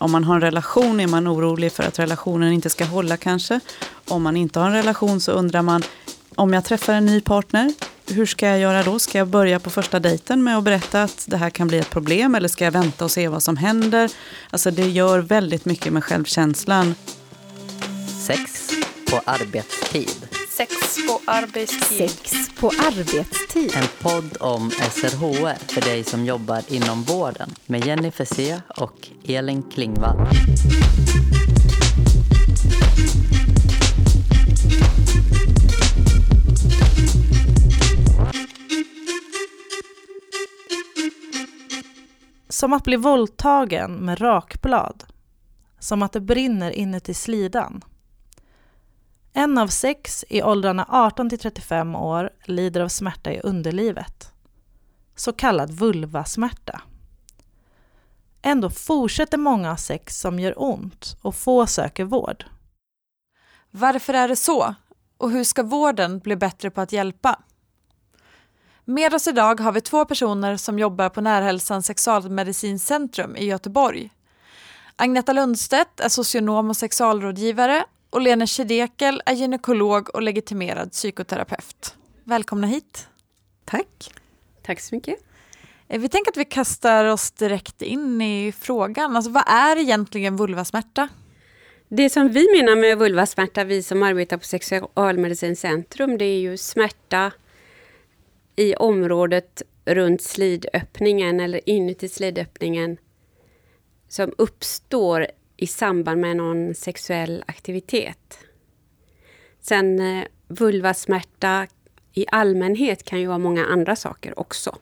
Om 0.00 0.12
man 0.12 0.24
har 0.24 0.34
en 0.34 0.40
relation 0.40 1.00
är 1.00 1.06
man 1.06 1.28
orolig 1.28 1.72
för 1.72 1.82
att 1.82 1.98
relationen 1.98 2.52
inte 2.52 2.70
ska 2.70 2.84
hålla 2.84 3.16
kanske. 3.16 3.60
Om 4.08 4.22
man 4.22 4.36
inte 4.36 4.60
har 4.60 4.66
en 4.66 4.72
relation 4.72 5.20
så 5.20 5.32
undrar 5.32 5.62
man, 5.62 5.82
om 6.34 6.52
jag 6.52 6.64
träffar 6.64 6.94
en 6.94 7.06
ny 7.06 7.20
partner, 7.20 7.74
hur 8.06 8.26
ska 8.26 8.46
jag 8.46 8.58
göra 8.58 8.82
då? 8.82 8.98
Ska 8.98 9.18
jag 9.18 9.28
börja 9.28 9.60
på 9.60 9.70
första 9.70 10.00
dejten 10.00 10.44
med 10.44 10.58
att 10.58 10.64
berätta 10.64 11.02
att 11.02 11.24
det 11.28 11.36
här 11.36 11.50
kan 11.50 11.68
bli 11.68 11.78
ett 11.78 11.90
problem 11.90 12.34
eller 12.34 12.48
ska 12.48 12.64
jag 12.64 12.72
vänta 12.72 13.04
och 13.04 13.10
se 13.10 13.28
vad 13.28 13.42
som 13.42 13.56
händer? 13.56 14.10
Alltså 14.50 14.70
det 14.70 14.88
gör 14.88 15.18
väldigt 15.18 15.64
mycket 15.64 15.92
med 15.92 16.04
självkänslan. 16.04 16.94
Sex 18.26 18.70
på 19.10 19.20
arbetstid. 19.24 20.29
Sex 20.60 21.06
på 21.06 21.20
arbetstid. 21.24 22.10
Sex 22.10 22.48
på 22.60 22.66
arbetstid. 22.68 23.72
En 23.76 23.88
podd 24.02 24.36
om 24.40 24.70
SRHR 24.70 25.54
för 25.54 25.80
dig 25.80 26.04
som 26.04 26.24
jobbar 26.24 26.62
inom 26.68 27.02
vården 27.02 27.50
med 27.66 27.86
Jenny 27.86 28.10
Fessé 28.10 28.60
och 28.76 29.08
Elin 29.24 29.62
Klingvall. 29.62 30.16
Som 42.48 42.72
att 42.72 42.84
bli 42.84 42.96
våldtagen 42.96 43.92
med 43.92 44.20
rakblad. 44.20 45.04
Som 45.78 46.02
att 46.02 46.12
det 46.12 46.20
brinner 46.20 46.70
inuti 46.70 47.14
slidan. 47.14 47.84
En 49.32 49.58
av 49.58 49.68
sex 49.68 50.24
i 50.28 50.42
åldrarna 50.42 50.86
18 50.88 51.30
till 51.30 51.38
35 51.38 51.94
år 51.94 52.30
lider 52.44 52.80
av 52.80 52.88
smärta 52.88 53.32
i 53.32 53.40
underlivet. 53.40 54.32
Så 55.16 55.32
kallad 55.32 55.70
vulvasmärta. 55.70 56.82
Ändå 58.42 58.70
fortsätter 58.70 59.38
många 59.38 59.70
ha 59.70 59.76
sex 59.76 60.20
som 60.20 60.38
gör 60.40 60.62
ont 60.62 61.16
och 61.22 61.34
få 61.34 61.66
söker 61.66 62.04
vård. 62.04 62.44
Varför 63.70 64.14
är 64.14 64.28
det 64.28 64.36
så? 64.36 64.74
Och 65.16 65.30
hur 65.30 65.44
ska 65.44 65.62
vården 65.62 66.18
bli 66.18 66.36
bättre 66.36 66.70
på 66.70 66.80
att 66.80 66.92
hjälpa? 66.92 67.38
Med 68.84 69.14
oss 69.14 69.28
idag 69.28 69.60
har 69.60 69.72
vi 69.72 69.80
två 69.80 70.04
personer 70.04 70.56
som 70.56 70.78
jobbar 70.78 71.08
på 71.08 71.20
Närhälsans 71.20 71.86
sexualmedicincentrum 71.86 73.36
i 73.36 73.44
Göteborg. 73.44 74.10
Agneta 74.96 75.32
Lundstedt 75.32 76.00
är 76.00 76.08
socionom 76.08 76.70
och 76.70 76.76
sexualrådgivare 76.76 77.84
och 78.10 78.20
Lena 78.20 78.46
Schedekel 78.46 79.22
är 79.26 79.34
gynekolog 79.34 80.14
och 80.14 80.22
legitimerad 80.22 80.92
psykoterapeut. 80.92 81.94
Välkomna 82.24 82.66
hit. 82.66 83.08
Tack. 83.64 84.12
Tack 84.62 84.80
så 84.80 84.94
mycket. 84.94 85.18
Eh, 85.88 86.00
vi 86.00 86.08
tänker 86.08 86.30
att 86.30 86.36
vi 86.36 86.44
kastar 86.44 87.04
oss 87.04 87.30
direkt 87.30 87.82
in 87.82 88.22
i 88.22 88.52
frågan. 88.52 89.16
Alltså, 89.16 89.30
vad 89.30 89.44
är 89.46 89.78
egentligen 89.78 90.36
vulvasmärta? 90.36 91.08
Det 91.88 92.10
som 92.10 92.28
vi 92.28 92.46
menar 92.56 92.76
med 92.76 92.98
vulvasmärta, 92.98 93.64
vi 93.64 93.82
som 93.82 94.02
arbetar 94.02 94.36
på 94.36 94.44
Sexualmedicincentrum, 94.44 96.18
det 96.18 96.24
är 96.24 96.40
ju 96.40 96.56
smärta 96.56 97.32
i 98.56 98.74
området 98.74 99.62
runt 99.84 100.22
slidöppningen 100.22 101.40
eller 101.40 101.68
inuti 101.68 102.08
slidöppningen 102.08 102.96
som 104.08 104.32
uppstår 104.38 105.26
i 105.60 105.66
samband 105.66 106.20
med 106.20 106.36
någon 106.36 106.74
sexuell 106.74 107.44
aktivitet. 107.46 108.38
Sen 109.60 110.00
eh, 110.00 110.24
vulvasmärta 110.48 111.66
i 112.12 112.26
allmänhet 112.32 113.04
kan 113.04 113.20
ju 113.20 113.26
vara 113.26 113.38
många 113.38 113.66
andra 113.66 113.96
saker 113.96 114.38
också. 114.38 114.76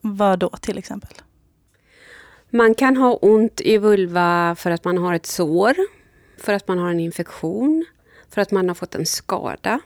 Vad 0.00 0.38
då 0.38 0.48
till 0.48 0.78
exempel? 0.78 1.14
Man 2.50 2.74
kan 2.74 2.96
ha 2.96 3.12
ont 3.12 3.60
i 3.60 3.78
vulva 3.78 4.54
för 4.58 4.70
att 4.70 4.84
man 4.84 4.98
har 4.98 5.14
ett 5.14 5.26
sår, 5.26 5.74
för 6.38 6.52
att 6.52 6.68
man 6.68 6.78
har 6.78 6.90
en 6.90 7.00
infektion, 7.00 7.84
för 8.28 8.40
att 8.40 8.50
man 8.50 8.68
har 8.68 8.74
fått 8.74 8.94
en 8.94 9.06
skada 9.06 9.80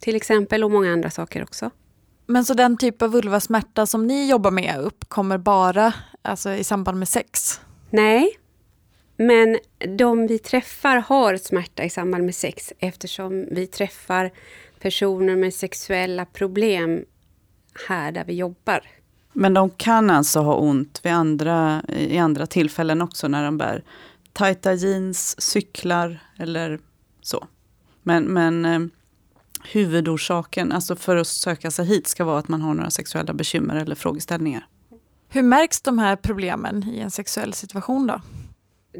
till 0.00 0.16
exempel 0.16 0.64
och 0.64 0.70
många 0.70 0.92
andra 0.92 1.10
saker 1.10 1.42
också. 1.42 1.70
Men 2.26 2.44
så 2.44 2.54
den 2.54 2.76
typ 2.76 3.02
av 3.02 3.10
vulvasmärta 3.10 3.86
som 3.86 4.06
ni 4.06 4.30
jobbar 4.30 4.50
med 4.50 4.80
uppkommer 4.80 5.38
bara 5.38 5.94
alltså, 6.22 6.50
i 6.50 6.64
samband 6.64 6.98
med 6.98 7.08
sex? 7.08 7.60
Nej, 7.90 8.38
men 9.20 9.58
de 9.96 10.26
vi 10.26 10.38
träffar 10.38 10.96
har 10.96 11.36
smärta 11.36 11.84
i 11.84 11.90
samband 11.90 12.24
med 12.24 12.34
sex 12.34 12.72
eftersom 12.78 13.46
vi 13.50 13.66
träffar 13.66 14.30
personer 14.80 15.36
med 15.36 15.54
sexuella 15.54 16.24
problem 16.24 17.04
här 17.88 18.12
där 18.12 18.24
vi 18.24 18.34
jobbar. 18.34 18.80
Men 19.32 19.54
de 19.54 19.70
kan 19.70 20.10
alltså 20.10 20.40
ha 20.40 20.54
ont 20.54 21.00
vid 21.02 21.12
andra, 21.12 21.82
i 21.88 22.18
andra 22.18 22.46
tillfällen 22.46 23.02
också 23.02 23.28
när 23.28 23.44
de 23.44 23.58
bär 23.58 23.84
tajta 24.32 24.74
jeans, 24.74 25.40
cyklar 25.40 26.20
eller 26.36 26.78
så. 27.22 27.46
Men, 28.02 28.24
men 28.24 28.64
eh, 28.64 28.80
huvudorsaken, 29.72 30.72
alltså 30.72 30.96
för 30.96 31.16
att 31.16 31.26
söka 31.26 31.70
sig 31.70 31.86
hit, 31.86 32.06
ska 32.06 32.24
vara 32.24 32.38
att 32.38 32.48
man 32.48 32.62
har 32.62 32.74
några 32.74 32.90
sexuella 32.90 33.32
bekymmer 33.32 33.76
eller 33.76 33.94
frågeställningar. 33.94 34.66
Hur 35.28 35.42
märks 35.42 35.80
de 35.80 35.98
här 35.98 36.16
problemen 36.16 36.88
i 36.88 36.98
en 36.98 37.10
sexuell 37.10 37.52
situation 37.52 38.06
då? 38.06 38.20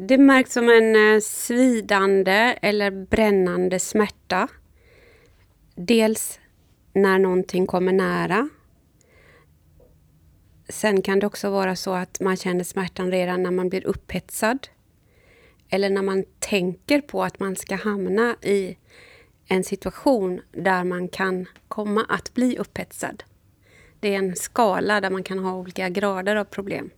Det 0.01 0.17
märks 0.17 0.53
som 0.53 0.69
en 0.69 1.13
eh, 1.15 1.19
svidande 1.19 2.57
eller 2.61 2.91
brännande 2.91 3.79
smärta. 3.79 4.47
Dels 5.75 6.39
när 6.93 7.19
någonting 7.19 7.67
kommer 7.67 7.91
nära. 7.91 8.49
Sen 10.69 11.01
kan 11.01 11.19
det 11.19 11.27
också 11.27 11.49
vara 11.49 11.75
så 11.75 11.93
att 11.93 12.19
man 12.19 12.37
känner 12.37 12.63
smärtan 12.63 13.11
redan 13.11 13.43
när 13.43 13.51
man 13.51 13.69
blir 13.69 13.87
upphetsad. 13.87 14.67
Eller 15.69 15.89
när 15.89 16.01
man 16.01 16.23
tänker 16.39 17.01
på 17.01 17.23
att 17.23 17.39
man 17.39 17.55
ska 17.55 17.75
hamna 17.75 18.35
i 18.41 18.77
en 19.47 19.63
situation 19.63 20.41
där 20.51 20.83
man 20.83 21.07
kan 21.07 21.45
komma 21.67 22.05
att 22.09 22.33
bli 22.33 22.57
upphetsad. 22.57 23.23
Det 23.99 24.13
är 24.13 24.17
en 24.17 24.35
skala 24.35 25.01
där 25.01 25.09
man 25.09 25.23
kan 25.23 25.39
ha 25.39 25.53
olika 25.53 25.89
grader 25.89 26.35
av 26.35 26.45
problem. 26.45 26.89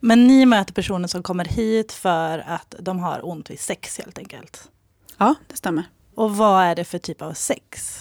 Men 0.00 0.26
ni 0.26 0.46
möter 0.46 0.72
personer 0.74 1.08
som 1.08 1.22
kommer 1.22 1.44
hit 1.44 1.92
för 1.92 2.38
att 2.38 2.74
de 2.78 2.98
har 2.98 3.28
ont 3.28 3.50
vid 3.50 3.60
sex 3.60 3.98
helt 3.98 4.18
enkelt? 4.18 4.70
Ja, 5.18 5.34
det 5.48 5.56
stämmer. 5.56 5.84
Och 6.14 6.36
vad 6.36 6.64
är 6.64 6.74
det 6.74 6.84
för 6.84 6.98
typ 6.98 7.22
av 7.22 7.32
sex? 7.32 8.00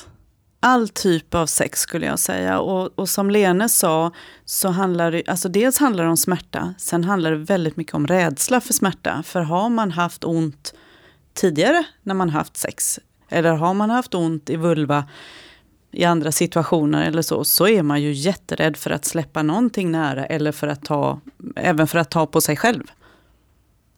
All 0.60 0.90
typ 0.90 1.34
av 1.34 1.46
sex 1.46 1.80
skulle 1.80 2.06
jag 2.06 2.20
säga. 2.20 2.60
Och, 2.60 3.00
och 3.00 3.10
som 3.10 3.30
Lene 3.30 3.70
sa, 3.70 4.12
så 4.46 4.70
handlar 4.70 5.12
det, 5.12 5.24
alltså 5.28 5.50
dels 5.50 5.78
handlar 5.78 6.04
det 6.04 6.10
om 6.10 6.18
smärta, 6.18 6.74
sen 6.78 7.04
handlar 7.04 7.32
det 7.32 7.38
väldigt 7.38 7.78
mycket 7.78 7.94
om 7.94 8.08
rädsla 8.08 8.62
för 8.62 8.74
smärta. 8.74 9.24
För 9.24 9.42
har 9.42 9.70
man 9.70 9.92
haft 9.92 10.24
ont 10.24 10.74
tidigare 11.34 11.84
när 12.04 12.14
man 12.14 12.30
haft 12.30 12.58
sex, 12.58 13.00
eller 13.30 13.54
har 13.54 13.74
man 13.74 13.90
haft 13.90 14.14
ont 14.14 14.50
i 14.50 14.56
vulva 14.56 15.06
i 15.96 16.04
andra 16.04 16.32
situationer 16.32 17.08
eller 17.08 17.22
så, 17.22 17.44
så 17.44 17.68
är 17.68 17.84
man 17.84 18.02
ju 18.02 18.12
jätterädd 18.12 18.78
för 18.78 18.92
att 18.92 19.06
släppa 19.06 19.44
någonting 19.44 19.92
nära 19.92 20.26
eller 20.26 20.52
för 20.52 20.68
att 20.68 20.84
ta, 20.84 21.20
även 21.56 21.88
för 21.88 22.00
att 22.00 22.10
ta 22.10 22.26
på 22.26 22.42
sig 22.42 22.56
själv. 22.56 22.84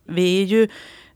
Vi 0.06 0.41
är 0.41 0.46
ju 0.46 0.68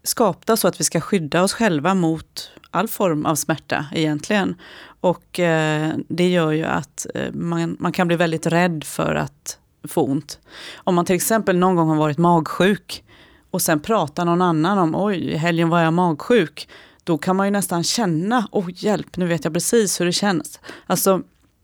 skapta 0.04 0.58
så 0.58 0.68
att 0.68 0.80
vi 0.80 0.84
ska 0.84 1.02
skydda 1.02 1.44
oss 1.44 1.54
själva 1.54 1.94
mot 1.94 2.52
all 2.72 2.88
form 2.88 3.26
av 3.26 3.36
smärta 3.36 3.86
egentligen. 3.92 4.56
Och 5.02 5.40
eh, 5.40 5.94
det 6.08 6.30
gör 6.30 6.52
ju 6.52 6.64
att 6.64 7.06
eh, 7.16 7.34
man, 7.34 7.78
man 7.80 7.92
kan 7.92 8.08
bli 8.08 8.16
väldigt 8.16 8.46
rädd 8.46 8.84
för 8.84 9.16
att 9.16 9.58
få 9.84 10.04
ont. 10.04 10.40
Om 10.76 10.96
man 10.96 11.06
till 11.06 11.16
exempel 11.16 11.58
någon 11.58 11.76
gång 11.76 11.90
har 11.90 11.96
varit 11.96 12.18
magsjuk 12.18 13.04
och 13.52 13.62
sen 13.62 13.80
pratar 13.80 14.26
någon 14.26 14.42
annan 14.42 14.78
om 14.78 14.96
oj, 14.96 15.32
i 15.32 15.38
helgen 15.38 15.70
var 15.70 15.82
jag 15.82 15.94
magsjuk 15.94 16.68
då 17.04 17.18
kan 17.18 17.36
man 17.36 17.48
ju 17.48 17.52
nästan 17.52 17.84
känna, 17.84 18.48
oh 18.52 18.70
hjälp, 18.74 19.18
nu 19.18 19.26
vet 19.28 19.44
jag 19.44 19.54
precis 19.54 20.02
hur 20.02 20.06
det 20.06 20.12
känns. 20.12 20.60
Alltså 20.86 21.22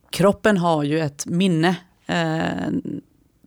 kroppen 0.09 0.57
har 0.57 0.83
ju 0.83 0.99
ett 0.99 1.25
minne 1.25 1.75
eh, 2.05 2.71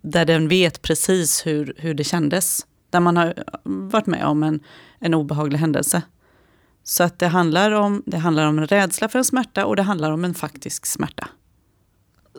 där 0.02 0.24
den 0.24 0.48
vet 0.48 0.82
precis 0.82 1.46
hur, 1.46 1.74
hur 1.76 1.94
det 1.94 2.04
kändes. 2.04 2.66
Där 2.90 3.00
man 3.00 3.16
har 3.16 3.44
mm, 3.66 3.88
varit 3.88 4.06
med 4.06 4.24
om 4.24 4.42
en, 4.42 4.60
en 4.98 5.14
obehaglig 5.14 5.58
händelse. 5.58 6.02
Så 6.84 7.02
att 7.02 7.18
det 7.18 7.28
handlar, 7.28 7.70
om, 7.70 8.02
det 8.06 8.18
handlar 8.18 8.46
om 8.46 8.58
en 8.58 8.66
rädsla 8.66 9.08
för 9.08 9.18
en 9.18 9.24
smärta 9.24 9.66
och 9.66 9.76
det 9.76 9.82
handlar 9.82 10.10
om 10.10 10.24
en 10.24 10.34
faktisk 10.34 10.86
smärta. 10.86 11.28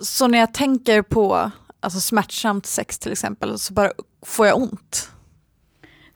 Så 0.02 0.28
när 0.28 0.40
jag 0.40 0.54
tänker 0.54 1.02
på 1.02 1.52
alltså 1.80 2.00
smärtsamt 2.00 2.66
sex 2.66 3.00
till 3.00 3.12
exempel 3.12 3.60
så 3.60 3.74
bara 3.74 3.92
får 4.26 4.48
jag 4.48 4.58
ont? 4.58 5.12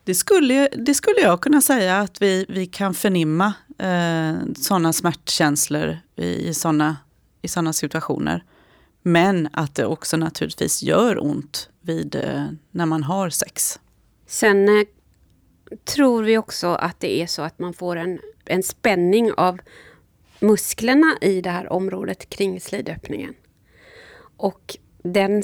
Det 0.06 0.14
skulle, 0.14 0.68
det 0.68 0.94
skulle 0.94 1.20
jag 1.20 1.40
kunna 1.40 1.60
säga 1.60 1.98
att 1.98 2.22
vi, 2.22 2.46
vi 2.48 2.66
kan 2.66 2.94
förnimma 2.94 3.54
eh, 3.78 4.34
sådana 4.56 4.92
smärtkänslor 4.92 5.98
i, 6.16 6.48
i 6.48 6.54
sådana 6.54 6.96
i 7.42 7.48
såna 7.48 7.72
situationer. 7.72 8.44
Men 9.02 9.48
att 9.52 9.74
det 9.74 9.86
också 9.86 10.16
naturligtvis 10.16 10.82
gör 10.82 11.24
ont 11.24 11.68
vid, 11.80 12.14
eh, 12.14 12.44
när 12.70 12.86
man 12.86 13.02
har 13.02 13.30
sex. 13.30 13.80
Sen 14.26 14.68
eh, 14.68 14.86
tror 15.84 16.22
vi 16.22 16.38
också 16.38 16.66
att 16.66 17.00
det 17.00 17.22
är 17.22 17.26
så 17.26 17.42
att 17.42 17.58
man 17.58 17.74
får 17.74 17.96
en, 17.96 18.18
en 18.44 18.62
spänning 18.62 19.32
av 19.32 19.58
musklerna 20.40 21.16
i 21.20 21.40
det 21.40 21.50
här 21.50 21.72
området 21.72 22.30
kring 22.30 22.60
slidöppningen. 22.60 23.34
Och 24.36 24.76
den 25.02 25.42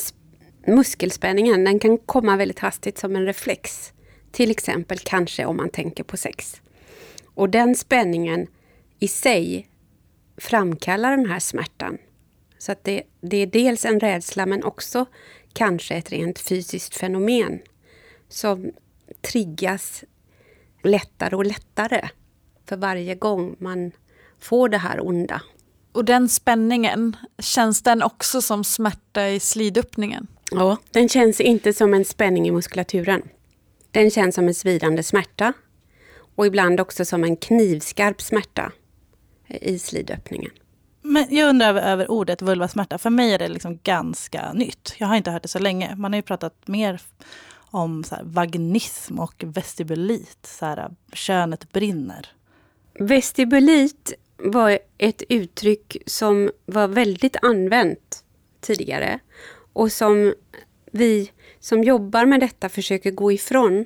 muskelspänningen 0.66 1.64
den 1.64 1.78
kan 1.78 1.98
komma 1.98 2.36
väldigt 2.36 2.58
hastigt 2.58 2.98
som 2.98 3.16
en 3.16 3.26
reflex 3.26 3.92
till 4.32 4.50
exempel 4.50 4.98
kanske 4.98 5.44
om 5.44 5.56
man 5.56 5.70
tänker 5.70 6.04
på 6.04 6.16
sex. 6.16 6.60
Och 7.34 7.50
den 7.50 7.74
spänningen 7.74 8.46
i 8.98 9.08
sig 9.08 9.68
framkallar 10.36 11.16
den 11.16 11.26
här 11.26 11.40
smärtan. 11.40 11.98
Så 12.58 12.72
att 12.72 12.84
det, 12.84 13.02
det 13.20 13.36
är 13.36 13.46
dels 13.46 13.84
en 13.84 14.00
rädsla 14.00 14.46
men 14.46 14.64
också 14.64 15.06
kanske 15.52 15.94
ett 15.94 16.12
rent 16.12 16.38
fysiskt 16.38 16.96
fenomen 16.96 17.60
som 18.28 18.72
triggas 19.20 20.04
lättare 20.82 21.36
och 21.36 21.46
lättare 21.46 22.08
för 22.68 22.76
varje 22.76 23.14
gång 23.14 23.56
man 23.58 23.92
får 24.40 24.68
det 24.68 24.78
här 24.78 25.06
onda. 25.06 25.42
Och 25.92 26.04
den 26.04 26.28
spänningen, 26.28 27.16
känns 27.38 27.82
den 27.82 28.02
också 28.02 28.42
som 28.42 28.64
smärta 28.64 29.28
i 29.28 29.40
slidöppningen? 29.40 30.26
Ja, 30.50 30.76
den 30.90 31.08
känns 31.08 31.40
inte 31.40 31.72
som 31.72 31.94
en 31.94 32.04
spänning 32.04 32.48
i 32.48 32.50
muskulaturen. 32.50 33.22
Den 33.92 34.10
känns 34.10 34.34
som 34.34 34.48
en 34.48 34.54
svidande 34.54 35.02
smärta 35.02 35.52
och 36.34 36.46
ibland 36.46 36.80
också 36.80 37.04
som 37.04 37.24
en 37.24 37.36
knivskarp 37.36 38.22
smärta 38.22 38.72
i 39.48 39.78
slidöppningen. 39.78 40.50
Men 41.02 41.26
jag 41.30 41.48
undrar 41.48 41.74
över, 41.74 42.10
ordet 42.10 42.42
vulvasmärta. 42.42 42.98
För 42.98 43.10
mig 43.10 43.34
är 43.34 43.38
det 43.38 43.48
liksom 43.48 43.78
ganska 43.82 44.52
nytt. 44.52 44.94
Jag 44.98 45.06
har 45.06 45.16
inte 45.16 45.30
hört 45.30 45.42
det 45.42 45.48
så 45.48 45.58
länge. 45.58 45.96
Man 45.96 46.12
har 46.12 46.18
ju 46.18 46.22
pratat 46.22 46.68
mer 46.68 47.00
om 47.54 48.04
så 48.04 48.14
här, 48.14 48.22
vaginism 48.24 49.18
och 49.18 49.44
vestibulit. 49.46 50.46
Så 50.46 50.66
här, 50.66 50.90
könet 51.12 51.72
brinner. 51.72 52.28
Vestibulit 52.98 54.12
var 54.36 54.78
ett 54.98 55.22
uttryck 55.28 55.96
som 56.06 56.50
var 56.66 56.88
väldigt 56.88 57.36
använt 57.42 58.24
tidigare 58.60 59.18
och 59.72 59.92
som 59.92 60.34
vi 60.92 61.30
som 61.62 61.84
jobbar 61.84 62.26
med 62.26 62.40
detta 62.40 62.68
försöker 62.68 63.10
gå 63.10 63.32
ifrån. 63.32 63.84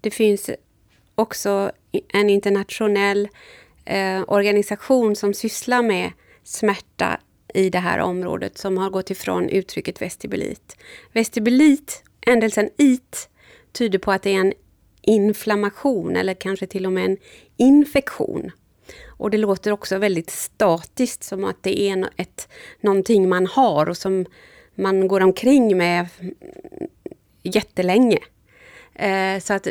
Det 0.00 0.10
finns 0.10 0.50
också 1.14 1.72
en 2.08 2.30
internationell 2.30 3.28
eh, 3.84 4.22
organisation 4.26 5.16
som 5.16 5.34
sysslar 5.34 5.82
med 5.82 6.12
smärta 6.44 7.20
i 7.54 7.70
det 7.70 7.78
här 7.78 7.98
området 7.98 8.58
som 8.58 8.78
har 8.78 8.90
gått 8.90 9.10
ifrån 9.10 9.48
uttrycket 9.48 10.02
vestibulit. 10.02 10.76
Vestibulit, 11.12 12.02
ändelsen 12.26 12.70
it, 12.76 13.28
tyder 13.72 13.98
på 13.98 14.12
att 14.12 14.22
det 14.22 14.34
är 14.34 14.40
en 14.40 14.52
inflammation 15.02 16.16
eller 16.16 16.34
kanske 16.34 16.66
till 16.66 16.86
och 16.86 16.92
med 16.92 17.04
en 17.04 17.16
infektion. 17.56 18.50
Och 19.06 19.30
det 19.30 19.38
låter 19.38 19.72
också 19.72 19.98
väldigt 19.98 20.30
statiskt, 20.30 21.24
som 21.24 21.44
att 21.44 21.62
det 21.62 21.80
är 21.80 22.08
ett, 22.16 22.48
någonting 22.80 23.28
man 23.28 23.46
har 23.46 23.88
och 23.88 23.96
som 23.96 24.26
man 24.74 25.08
går 25.08 25.20
omkring 25.20 25.76
med 25.76 26.06
jättelänge. 27.54 28.18
Eh, 28.94 29.40
så 29.40 29.54
att 29.54 29.68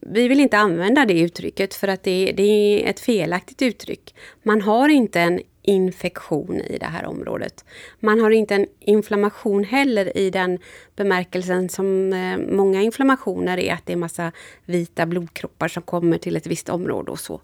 vi 0.00 0.28
vill 0.28 0.40
inte 0.40 0.58
använda 0.58 1.04
det 1.04 1.20
uttrycket 1.20 1.74
för 1.74 1.88
att 1.88 2.02
det, 2.02 2.32
det 2.36 2.42
är 2.42 2.90
ett 2.90 3.00
felaktigt 3.00 3.62
uttryck. 3.62 4.14
Man 4.42 4.62
har 4.62 4.88
inte 4.88 5.20
en 5.20 5.40
infektion 5.62 6.60
i 6.60 6.78
det 6.78 6.86
här 6.86 7.06
området. 7.06 7.64
Man 8.00 8.20
har 8.20 8.30
inte 8.30 8.54
en 8.54 8.66
inflammation 8.80 9.64
heller 9.64 10.16
i 10.16 10.30
den 10.30 10.58
bemärkelsen 10.96 11.68
som 11.68 12.12
eh, 12.12 12.38
många 12.38 12.82
inflammationer 12.82 13.58
är, 13.58 13.72
att 13.72 13.86
det 13.86 13.92
är 13.92 13.96
massa 13.96 14.32
vita 14.64 15.06
blodkroppar 15.06 15.68
som 15.68 15.82
kommer 15.82 16.18
till 16.18 16.36
ett 16.36 16.46
visst 16.46 16.68
område 16.68 17.10
och 17.10 17.20
så. 17.20 17.40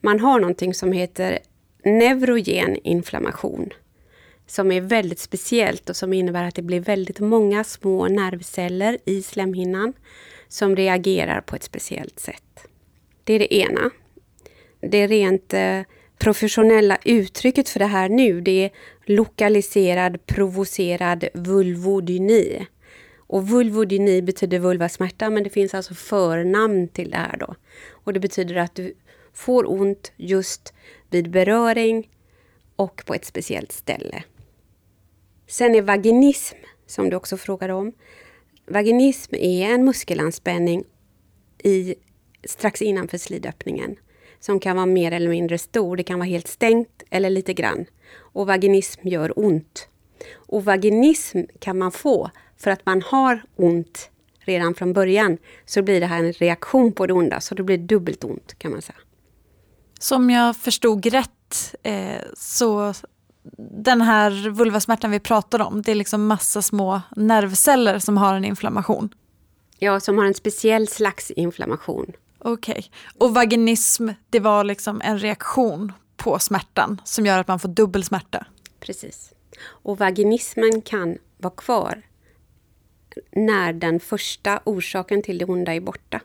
Man 0.00 0.20
har 0.20 0.40
någonting 0.40 0.74
som 0.74 0.92
heter 0.92 1.38
neurogen 1.84 2.76
inflammation 2.84 3.70
som 4.52 4.72
är 4.72 4.80
väldigt 4.80 5.18
speciellt 5.18 5.90
och 5.90 5.96
som 5.96 6.12
innebär 6.12 6.44
att 6.44 6.54
det 6.54 6.62
blir 6.62 6.80
väldigt 6.80 7.20
många 7.20 7.64
små 7.64 8.08
nervceller 8.08 8.98
i 9.04 9.22
slemhinnan 9.22 9.92
som 10.48 10.76
reagerar 10.76 11.40
på 11.40 11.56
ett 11.56 11.62
speciellt 11.62 12.20
sätt. 12.20 12.66
Det 13.24 13.34
är 13.34 13.38
det 13.38 13.54
ena. 13.54 13.90
Det 14.80 15.06
rent 15.06 15.54
eh, 15.54 15.80
professionella 16.18 16.98
uttrycket 17.04 17.68
för 17.68 17.78
det 17.78 17.86
här 17.86 18.08
nu, 18.08 18.40
det 18.40 18.64
är 18.64 18.70
lokaliserad 19.04 20.26
provocerad 20.26 21.24
vulvodyni. 21.34 22.66
Och 23.16 23.48
vulvodyni 23.48 24.22
betyder 24.22 24.58
vulvasmärta, 24.58 25.30
men 25.30 25.42
det 25.42 25.50
finns 25.50 25.74
alltså 25.74 25.94
förnamn 25.94 26.88
till 26.88 27.10
det 27.10 27.16
här 27.16 27.36
då. 27.36 27.54
Och 27.90 28.12
det 28.12 28.20
betyder 28.20 28.56
att 28.56 28.74
du 28.74 28.94
får 29.32 29.70
ont 29.70 30.12
just 30.16 30.74
vid 31.10 31.30
beröring 31.30 32.10
och 32.76 33.02
på 33.06 33.14
ett 33.14 33.24
speciellt 33.24 33.72
ställe. 33.72 34.22
Sen 35.52 35.74
är 35.74 35.82
vaginism, 35.82 36.56
som 36.86 37.10
du 37.10 37.16
också 37.16 37.36
frågade 37.36 37.72
om. 37.72 37.92
Vaginism 38.66 39.34
är 39.34 39.74
en 39.74 39.84
muskelanspänning 39.84 40.84
i, 41.62 41.94
strax 42.44 42.82
innanför 42.82 43.18
slidöppningen 43.18 43.96
som 44.40 44.60
kan 44.60 44.76
vara 44.76 44.86
mer 44.86 45.12
eller 45.12 45.30
mindre 45.30 45.58
stor. 45.58 45.96
Det 45.96 46.02
kan 46.02 46.18
vara 46.18 46.28
helt 46.28 46.48
stängt 46.48 47.02
eller 47.10 47.30
lite 47.30 47.54
grann. 47.54 47.84
Och 48.14 48.46
vaginism 48.46 49.08
gör 49.08 49.38
ont. 49.38 49.88
Och 50.32 50.64
vaginism 50.64 51.40
kan 51.58 51.78
man 51.78 51.92
få 51.92 52.30
för 52.56 52.70
att 52.70 52.86
man 52.86 53.02
har 53.02 53.42
ont 53.56 54.10
redan 54.38 54.74
från 54.74 54.92
början. 54.92 55.38
Så 55.64 55.82
blir 55.82 56.00
det 56.00 56.06
här 56.06 56.24
en 56.24 56.32
reaktion 56.32 56.92
på 56.92 57.06
det 57.06 57.12
onda, 57.12 57.40
så 57.40 57.54
det 57.54 57.62
blir 57.62 57.78
dubbelt 57.78 58.24
ont 58.24 58.54
kan 58.58 58.70
man 58.70 58.82
säga. 58.82 58.98
Som 59.98 60.30
jag 60.30 60.56
förstod 60.56 61.06
rätt 61.06 61.74
eh, 61.82 62.22
så 62.36 62.94
den 63.82 64.00
här 64.00 64.50
vulvasmärtan 64.50 65.10
vi 65.10 65.20
pratar 65.20 65.60
om, 65.60 65.82
det 65.82 65.90
är 65.90 65.94
liksom 65.94 66.26
massa 66.26 66.62
små 66.62 67.00
nervceller 67.16 67.98
som 67.98 68.16
har 68.16 68.34
en 68.34 68.44
inflammation. 68.44 69.14
Ja, 69.78 70.00
som 70.00 70.18
har 70.18 70.24
en 70.24 70.34
speciell 70.34 70.88
slags 70.88 71.30
inflammation. 71.30 72.12
Okej. 72.38 72.72
Okay. 72.72 72.82
Och 73.18 73.34
vaginism, 73.34 74.08
det 74.30 74.40
var 74.40 74.64
liksom 74.64 75.00
en 75.04 75.18
reaktion 75.18 75.92
på 76.16 76.38
smärtan 76.38 77.00
som 77.04 77.26
gör 77.26 77.38
att 77.38 77.48
man 77.48 77.58
får 77.58 77.68
dubbel 77.68 78.04
smärta? 78.04 78.46
Precis. 78.80 79.32
Och 79.64 79.98
vaginismen 79.98 80.82
kan 80.82 81.18
vara 81.38 81.54
kvar 81.54 82.02
när 83.32 83.72
den 83.72 84.00
första 84.00 84.60
orsaken 84.64 85.22
till 85.22 85.38
det 85.38 85.44
onda 85.44 85.74
är 85.74 85.80
borta. 85.80 86.20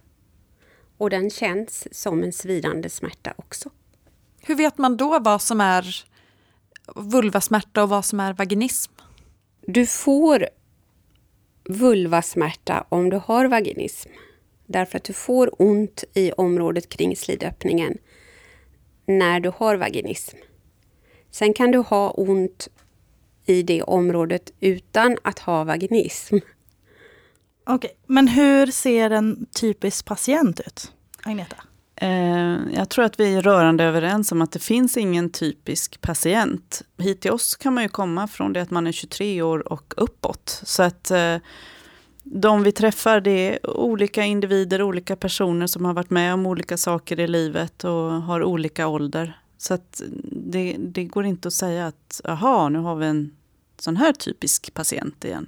Och 0.97 1.09
den 1.09 1.29
känns 1.29 1.87
som 1.91 2.23
en 2.23 2.33
svidande 2.33 2.89
smärta 2.89 3.33
också. 3.35 3.69
Hur 4.41 4.55
vet 4.55 4.77
man 4.77 4.97
då 4.97 5.19
vad 5.19 5.41
som 5.41 5.61
är 5.61 6.05
vulvasmärta 6.95 7.83
och 7.83 7.89
vad 7.89 8.05
som 8.05 8.19
är 8.19 8.33
vaginism? 8.33 8.91
Du 9.61 9.85
får 9.85 10.47
vulvasmärta 11.69 12.85
om 12.89 13.09
du 13.09 13.21
har 13.25 13.45
vaginism. 13.45 14.09
Därför 14.65 14.97
att 14.97 15.03
du 15.03 15.13
får 15.13 15.61
ont 15.61 16.03
i 16.13 16.31
området 16.31 16.89
kring 16.89 17.15
slidöppningen 17.15 17.97
när 19.05 19.39
du 19.39 19.51
har 19.55 19.75
vaginism. 19.75 20.37
Sen 21.31 21.53
kan 21.53 21.71
du 21.71 21.77
ha 21.77 22.11
ont 22.11 22.67
i 23.45 23.63
det 23.63 23.81
området 23.81 24.51
utan 24.59 25.17
att 25.21 25.39
ha 25.39 25.63
vaginism. 25.63 26.35
Okej, 26.35 27.75
okay. 27.75 27.91
men 28.07 28.27
hur 28.27 28.67
ser 28.67 29.09
en 29.09 29.45
typisk 29.45 30.05
patient 30.05 30.59
ut? 30.59 30.91
Agneta? 31.23 31.63
Eh, 32.01 32.57
jag 32.73 32.89
tror 32.89 33.05
att 33.05 33.19
vi 33.19 33.35
är 33.35 33.41
rörande 33.41 33.83
överens 33.83 34.31
om 34.31 34.41
att 34.41 34.51
det 34.51 34.59
finns 34.59 34.97
ingen 34.97 35.29
typisk 35.29 36.01
patient. 36.01 36.81
Hit 36.97 37.21
till 37.21 37.31
oss 37.31 37.55
kan 37.55 37.73
man 37.73 37.83
ju 37.83 37.89
komma 37.89 38.27
från 38.27 38.53
det 38.53 38.61
att 38.61 38.71
man 38.71 38.87
är 38.87 38.91
23 38.91 39.41
år 39.41 39.73
och 39.73 39.93
uppåt. 39.97 40.61
Så 40.63 40.83
att 40.83 41.11
eh, 41.11 41.35
de 42.23 42.63
vi 42.63 42.71
träffar 42.71 43.21
det 43.21 43.31
är 43.31 43.69
olika 43.77 44.23
individer, 44.23 44.81
olika 44.81 45.15
personer 45.15 45.67
som 45.67 45.85
har 45.85 45.93
varit 45.93 46.09
med 46.09 46.33
om 46.33 46.45
olika 46.45 46.77
saker 46.77 47.19
i 47.19 47.27
livet 47.27 47.83
och 47.83 48.21
har 48.21 48.43
olika 48.43 48.87
ålder. 48.87 49.39
Så 49.57 49.73
att 49.73 50.01
det, 50.31 50.75
det 50.79 51.03
går 51.03 51.25
inte 51.25 51.47
att 51.47 51.53
säga 51.53 51.87
att 51.87 52.21
aha, 52.23 52.69
nu 52.69 52.79
har 52.79 52.95
vi 52.95 53.05
en 53.05 53.35
sån 53.79 53.97
här 53.97 54.13
typisk 54.13 54.73
patient 54.73 55.25
igen. 55.25 55.47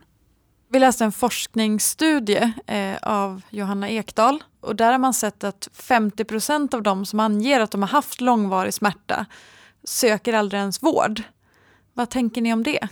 Vi 0.72 0.80
läste 0.80 1.04
en 1.04 1.12
forskningsstudie 1.12 2.54
eh, 2.68 2.98
av 3.02 3.42
Johanna 3.50 3.90
Ekdahl 3.90 4.44
och 4.62 4.76
där 4.76 4.92
har 4.92 5.00
man 5.00 5.14
sett 5.14 5.44
att 5.44 5.70
50 5.74 6.24
procent 6.24 6.74
av 6.74 6.84
de 6.84 7.06
som 7.06 7.20
anger 7.20 7.60
att 7.60 7.72
de 7.72 7.82
har 7.82 7.90
haft 7.90 8.22
långvarig 8.22 8.74
smärta 8.74 9.26
söker 9.84 10.34
aldrig 10.34 10.60
ens 10.60 10.84
vård. 10.84 11.22
Vad 11.94 12.10
tänker 12.10 12.42
ni 12.42 12.54
om 12.54 12.64
det? 12.64 12.88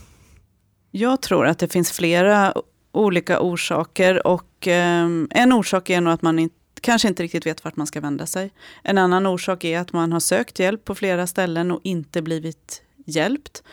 Jag 0.91 1.21
tror 1.21 1.47
att 1.47 1.59
det 1.59 1.67
finns 1.67 1.91
flera 1.91 2.53
olika 2.91 3.39
orsaker 3.41 4.27
och 4.27 4.67
eh, 4.67 5.07
en 5.29 5.53
orsak 5.53 5.89
är 5.89 6.01
nog 6.01 6.13
att 6.13 6.21
man 6.21 6.39
inte 6.39 6.55
kanske 6.81 7.07
inte 7.07 7.23
riktigt 7.23 7.45
vet 7.45 7.63
vart 7.63 7.75
man 7.75 7.87
ska 7.87 8.01
vända 8.01 8.25
sig. 8.25 8.53
En 8.83 8.97
annan 8.97 9.25
orsak 9.25 9.63
är 9.63 9.79
att 9.79 9.93
man 9.93 10.11
har 10.11 10.19
sökt 10.19 10.59
hjälp 10.59 10.85
på 10.85 10.95
flera 10.95 11.27
ställen 11.27 11.71
och 11.71 11.81
inte 11.83 12.21
blivit 12.21 12.81
hjälpt. 13.05 13.63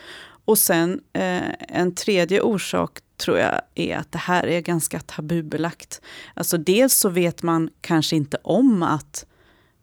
Och 0.45 0.57
sen 0.57 1.01
eh, 1.13 1.41
en 1.59 1.95
tredje 1.95 2.41
orsak 2.41 2.99
tror 3.17 3.37
jag 3.37 3.61
är 3.75 3.97
att 3.97 4.11
det 4.11 4.17
här 4.17 4.47
är 4.47 4.61
ganska 4.61 4.99
tabubelagt. 4.99 6.01
Alltså 6.33 6.57
dels 6.57 6.93
så 6.93 7.09
vet 7.09 7.43
man 7.43 7.69
kanske 7.81 8.15
inte 8.15 8.37
om 8.43 8.83
att 8.83 9.25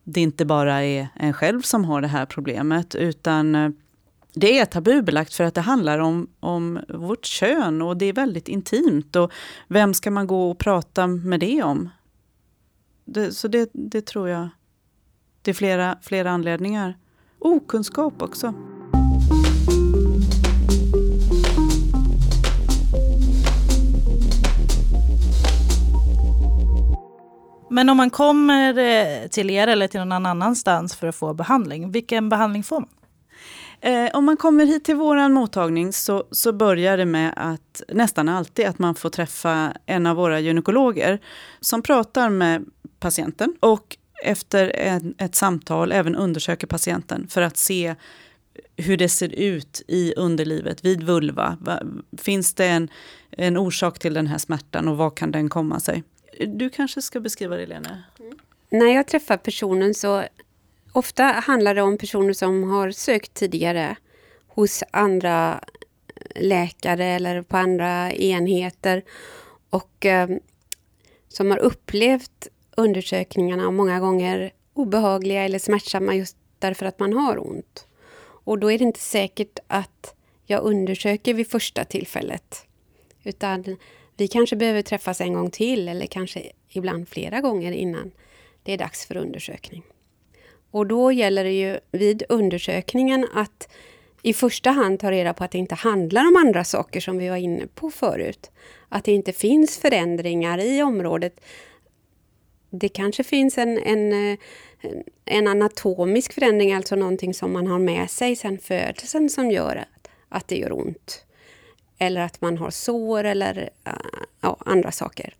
det 0.04 0.20
inte 0.20 0.44
bara 0.44 0.84
är 0.84 1.08
en 1.14 1.32
själv 1.32 1.62
som 1.62 1.84
har 1.84 2.00
det 2.00 2.08
här 2.08 2.26
problemet, 2.26 2.94
utan 2.94 3.54
eh, 3.54 3.70
det 4.34 4.58
är 4.58 4.64
tabubelagt 4.64 5.34
för 5.34 5.44
att 5.44 5.54
det 5.54 5.60
handlar 5.60 5.98
om, 5.98 6.28
om 6.40 6.80
vårt 6.88 7.24
kön 7.24 7.82
och 7.82 7.96
det 7.96 8.06
är 8.06 8.12
väldigt 8.12 8.48
intimt. 8.48 9.16
Och 9.16 9.32
vem 9.68 9.94
ska 9.94 10.10
man 10.10 10.26
gå 10.26 10.50
och 10.50 10.58
prata 10.58 11.06
med 11.06 11.40
det 11.40 11.62
om? 11.62 11.88
Det, 13.04 13.32
så 13.32 13.48
det, 13.48 13.70
det 13.72 14.06
tror 14.06 14.28
jag. 14.28 14.48
Det 15.42 15.50
är 15.50 15.54
flera, 15.54 15.98
flera 16.02 16.30
anledningar. 16.30 16.98
Okunskap 17.38 18.22
också. 18.22 18.54
Men 27.72 27.88
om 27.88 27.96
man 27.96 28.10
kommer 28.10 28.78
eh, 28.78 29.28
till 29.28 29.50
er 29.50 29.68
eller 29.68 29.88
till 29.88 30.00
någon 30.00 30.26
annanstans 30.26 30.96
för 30.96 31.06
att 31.06 31.16
få 31.16 31.34
behandling, 31.34 31.90
vilken 31.90 32.28
behandling 32.28 32.64
får 32.64 32.80
man? 32.80 32.88
Eh, 33.80 34.10
om 34.14 34.24
man 34.24 34.36
kommer 34.36 34.66
hit 34.66 34.84
till 34.84 34.96
vår 34.96 35.28
mottagning 35.28 35.92
så, 35.92 36.24
så 36.30 36.52
börjar 36.52 36.96
det 36.96 37.04
med 37.04 37.32
att 37.36 37.82
nästan 37.88 38.28
alltid 38.28 38.66
att 38.66 38.78
man 38.78 38.94
får 38.94 39.10
träffa 39.10 39.72
en 39.86 40.06
av 40.06 40.16
våra 40.16 40.40
gynekologer 40.40 41.18
som 41.60 41.82
pratar 41.82 42.30
med 42.30 42.64
patienten 43.00 43.56
och 43.60 43.96
efter 44.24 44.76
en, 44.76 45.14
ett 45.18 45.34
samtal 45.34 45.92
även 45.92 46.16
undersöker 46.16 46.66
patienten 46.66 47.26
för 47.28 47.42
att 47.42 47.56
se 47.56 47.94
hur 48.76 48.96
det 48.96 49.08
ser 49.08 49.28
ut 49.28 49.82
i 49.88 50.14
underlivet 50.16 50.84
vid 50.84 51.02
vulva. 51.02 51.58
Finns 52.18 52.54
det 52.54 52.66
en, 52.66 52.88
en 53.30 53.56
orsak 53.56 53.98
till 53.98 54.14
den 54.14 54.26
här 54.26 54.38
smärtan 54.38 54.88
och 54.88 54.96
vad 54.96 55.14
kan 55.14 55.30
den 55.30 55.48
komma 55.48 55.80
sig? 55.80 56.02
Du 56.38 56.70
kanske 56.70 57.02
ska 57.02 57.20
beskriva 57.20 57.56
det, 57.56 57.66
Lena? 57.66 58.02
Mm. 58.20 58.38
När 58.68 58.86
jag 58.86 59.06
träffar 59.06 59.36
personen 59.36 59.94
så 59.94 60.24
ofta 60.92 61.24
handlar 61.24 61.74
det 61.74 61.82
om 61.82 61.98
personer 61.98 62.32
som 62.32 62.70
har 62.70 62.90
sökt 62.90 63.34
tidigare 63.34 63.96
hos 64.46 64.82
andra 64.90 65.60
eh, 66.08 66.42
läkare 66.42 67.04
eller 67.04 67.42
på 67.42 67.56
andra 67.56 68.12
enheter 68.12 69.04
och 69.70 70.06
eh, 70.06 70.28
som 71.28 71.50
har 71.50 71.58
upplevt 71.58 72.48
undersökningarna 72.76 73.70
många 73.70 74.00
gånger 74.00 74.52
obehagliga 74.74 75.42
eller 75.42 75.58
smärtsamma 75.58 76.14
just 76.14 76.36
därför 76.58 76.86
att 76.86 76.98
man 76.98 77.12
har 77.12 77.46
ont. 77.46 77.86
Och 78.44 78.58
då 78.58 78.72
är 78.72 78.78
det 78.78 78.84
inte 78.84 79.00
säkert 79.00 79.58
att 79.66 80.14
jag 80.46 80.62
undersöker 80.62 81.34
vid 81.34 81.50
första 81.50 81.84
tillfället. 81.84 82.66
Utan 83.24 83.76
vi 84.16 84.28
kanske 84.28 84.56
behöver 84.56 84.82
träffas 84.82 85.20
en 85.20 85.34
gång 85.34 85.50
till 85.50 85.88
eller 85.88 86.06
kanske 86.06 86.42
ibland 86.68 87.08
flera 87.08 87.40
gånger 87.40 87.72
innan 87.72 88.12
det 88.62 88.72
är 88.72 88.78
dags 88.78 89.06
för 89.06 89.16
undersökning. 89.16 89.82
Och 90.70 90.86
då 90.86 91.12
gäller 91.12 91.44
det 91.44 91.52
ju 91.52 91.78
vid 91.92 92.22
undersökningen 92.28 93.26
att 93.34 93.68
i 94.22 94.32
första 94.34 94.70
hand 94.70 95.00
ta 95.00 95.10
reda 95.10 95.34
på 95.34 95.44
att 95.44 95.50
det 95.50 95.58
inte 95.58 95.74
handlar 95.74 96.28
om 96.28 96.36
andra 96.36 96.64
saker 96.64 97.00
som 97.00 97.18
vi 97.18 97.28
var 97.28 97.36
inne 97.36 97.66
på 97.66 97.90
förut. 97.90 98.50
Att 98.88 99.04
det 99.04 99.12
inte 99.12 99.32
finns 99.32 99.78
förändringar 99.78 100.58
i 100.58 100.82
området. 100.82 101.40
Det 102.70 102.88
kanske 102.88 103.24
finns 103.24 103.58
en, 103.58 103.78
en, 103.78 104.32
eh, 104.32 104.38
en 105.24 105.46
anatomisk 105.46 106.32
förändring, 106.32 106.72
alltså 106.72 106.96
någonting 106.96 107.34
som 107.34 107.52
man 107.52 107.66
har 107.66 107.78
med 107.78 108.10
sig 108.10 108.36
sedan 108.36 108.58
födelsen 108.58 109.28
som 109.28 109.50
gör 109.50 109.76
att, 109.76 110.08
att 110.28 110.48
det 110.48 110.56
gör 110.56 110.72
ont 110.72 111.24
eller 112.02 112.20
att 112.20 112.40
man 112.40 112.58
har 112.58 112.70
sår 112.70 113.24
eller 113.24 113.70
äh, 113.84 113.92
ja, 114.40 114.56
andra 114.60 114.92
saker. 114.92 115.34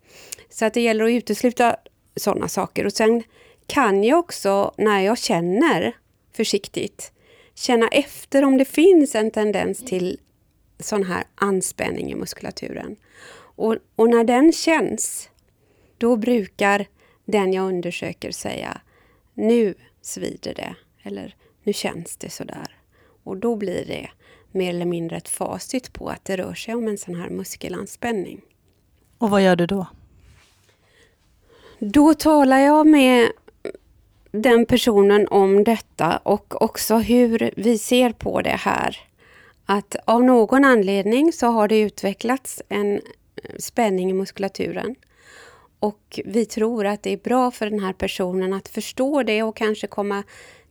Så 0.49 0.65
att 0.65 0.73
det 0.73 0.81
gäller 0.81 1.03
att 1.03 1.11
utesluta 1.11 1.75
sådana 2.15 2.47
saker. 2.47 2.85
Och 2.85 2.93
sen 2.93 3.23
kan 3.67 4.03
jag 4.03 4.19
också, 4.19 4.73
när 4.77 5.01
jag 5.01 5.17
känner 5.17 5.95
försiktigt, 6.33 7.11
känna 7.55 7.87
efter 7.87 8.43
om 8.43 8.57
det 8.57 8.65
finns 8.65 9.15
en 9.15 9.31
tendens 9.31 9.85
till 9.85 10.19
sån 10.79 11.03
här 11.03 11.23
anspänning 11.35 12.11
i 12.11 12.15
muskulaturen. 12.15 12.95
Och, 13.55 13.77
och 13.95 14.09
när 14.09 14.23
den 14.23 14.51
känns, 14.51 15.29
då 15.97 16.15
brukar 16.15 16.85
den 17.25 17.53
jag 17.53 17.67
undersöker 17.67 18.31
säga 18.31 18.81
nu 19.33 19.73
svider 20.01 20.53
det, 20.53 20.75
eller 21.03 21.35
nu 21.63 21.73
känns 21.73 22.17
det 22.17 22.29
sådär. 22.29 22.77
Och 23.23 23.37
då 23.37 23.55
blir 23.55 23.85
det 23.85 24.09
mer 24.53 24.69
eller 24.69 24.85
mindre 24.85 25.17
ett 25.17 25.29
facit 25.29 25.93
på 25.93 26.09
att 26.09 26.25
det 26.25 26.37
rör 26.37 26.53
sig 26.53 26.75
om 26.75 26.87
en 26.87 26.97
sån 26.97 27.15
här 27.15 27.29
muskelanspänning. 27.29 28.41
Och 29.17 29.29
vad 29.29 29.43
gör 29.43 29.55
du 29.55 29.65
då? 29.65 29.85
Då 31.79 32.13
talar 32.13 32.59
jag 32.59 32.87
med 32.87 33.31
den 34.31 34.65
personen 34.65 35.27
om 35.27 35.63
detta 35.63 36.17
och 36.17 36.61
också 36.61 36.97
hur 36.97 37.51
vi 37.55 37.77
ser 37.77 38.11
på 38.11 38.41
det 38.41 38.49
här. 38.49 38.99
Att 39.65 39.95
av 40.05 40.23
någon 40.23 40.65
anledning 40.65 41.33
så 41.33 41.47
har 41.47 41.67
det 41.67 41.79
utvecklats 41.79 42.61
en 42.69 43.01
spänning 43.59 44.09
i 44.09 44.13
muskulaturen. 44.13 44.95
Och 45.79 46.19
vi 46.25 46.45
tror 46.45 46.85
att 46.85 47.03
det 47.03 47.13
är 47.13 47.17
bra 47.17 47.51
för 47.51 47.69
den 47.69 47.79
här 47.79 47.93
personen 47.93 48.53
att 48.53 48.67
förstå 48.67 49.23
det 49.23 49.43
och 49.43 49.55
kanske 49.55 49.87
komma 49.87 50.23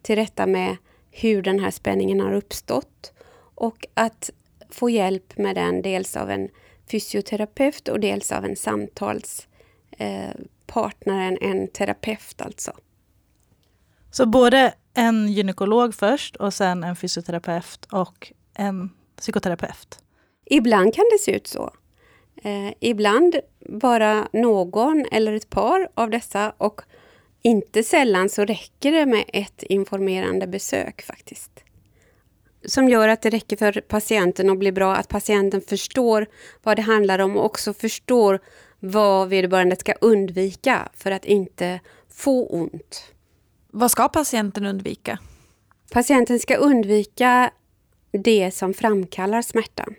till 0.03 0.17
rätta 0.17 0.47
med 0.47 0.77
hur 1.11 1.43
den 1.43 1.61
här 1.61 1.71
spänningen 1.71 2.21
har 2.21 2.33
uppstått 2.33 3.13
och 3.55 3.87
att 3.95 4.31
få 4.71 4.91
hjälp 4.91 5.39
med 5.39 5.55
den 5.55 5.83
dels 5.83 6.17
av 6.17 6.31
en 6.31 6.49
fysioterapeut 6.91 7.89
och 7.89 8.01
dels 8.01 8.33
av 8.33 8.45
en 8.45 8.57
samtalspartner, 8.57 11.33
eh, 11.33 11.51
en 11.51 11.69
terapeut 11.69 12.41
alltså. 12.41 12.73
Så 14.11 14.27
både 14.27 14.75
en 14.95 15.29
gynekolog 15.29 15.95
först 15.95 16.37
och 16.37 16.55
sen 16.55 16.85
en 16.85 16.97
fysioterapeut 16.97 17.85
och 17.93 18.33
en 18.55 18.91
psykoterapeut? 19.17 19.99
Ibland 20.45 20.95
kan 20.95 21.05
det 21.13 21.19
se 21.19 21.37
ut 21.37 21.47
så. 21.47 21.71
Eh, 22.43 22.73
ibland 22.81 23.37
bara 23.69 24.29
någon 24.33 25.07
eller 25.13 25.33
ett 25.33 25.51
par 25.51 25.89
av 25.95 26.11
dessa 26.11 26.53
och 26.59 26.83
inte 27.43 27.83
sällan 27.83 28.29
så 28.29 28.45
räcker 28.45 28.93
det 28.93 29.07
med 29.07 29.25
ett 29.29 29.63
informerande 29.63 30.47
besök 30.47 31.03
faktiskt 31.03 31.62
som 32.65 32.89
gör 32.89 33.09
att 33.09 33.23
det 33.23 33.31
räcker 33.31 33.57
för 33.57 33.81
patienten 33.81 34.51
att 34.51 34.59
bli 34.59 34.73
bra, 34.73 34.97
att 34.97 35.09
patienten 35.09 35.61
förstår 35.61 36.27
vad 36.63 36.77
det 36.77 36.83
handlar 36.83 37.19
om 37.19 37.37
och 37.37 37.45
också 37.45 37.73
förstår 37.73 38.41
vad 38.81 39.29
vederbörande 39.29 39.77
ska 39.77 39.93
undvika 40.01 40.89
för 40.95 41.11
att 41.11 41.25
inte 41.25 41.81
få 42.09 42.47
ont. 42.47 43.13
Vad 43.71 43.91
ska 43.91 44.09
patienten 44.09 44.67
undvika? 44.67 45.19
Patienten 45.93 46.39
ska 46.39 46.57
undvika 46.57 47.51
det 48.11 48.51
som 48.51 48.75
framkallar 48.75 49.43
smärtan. 49.43 49.95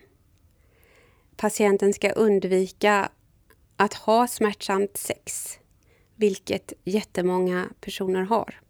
Patienten 1.36 1.93
ska 1.93 2.12
undvika 2.12 3.10
att 3.77 3.93
ha 3.93 4.27
smärtsamt 4.27 4.98
sex, 4.98 5.58
vilket 6.15 6.74
jättemånga 6.84 7.70
personer 7.82 8.22
har. 8.22 8.62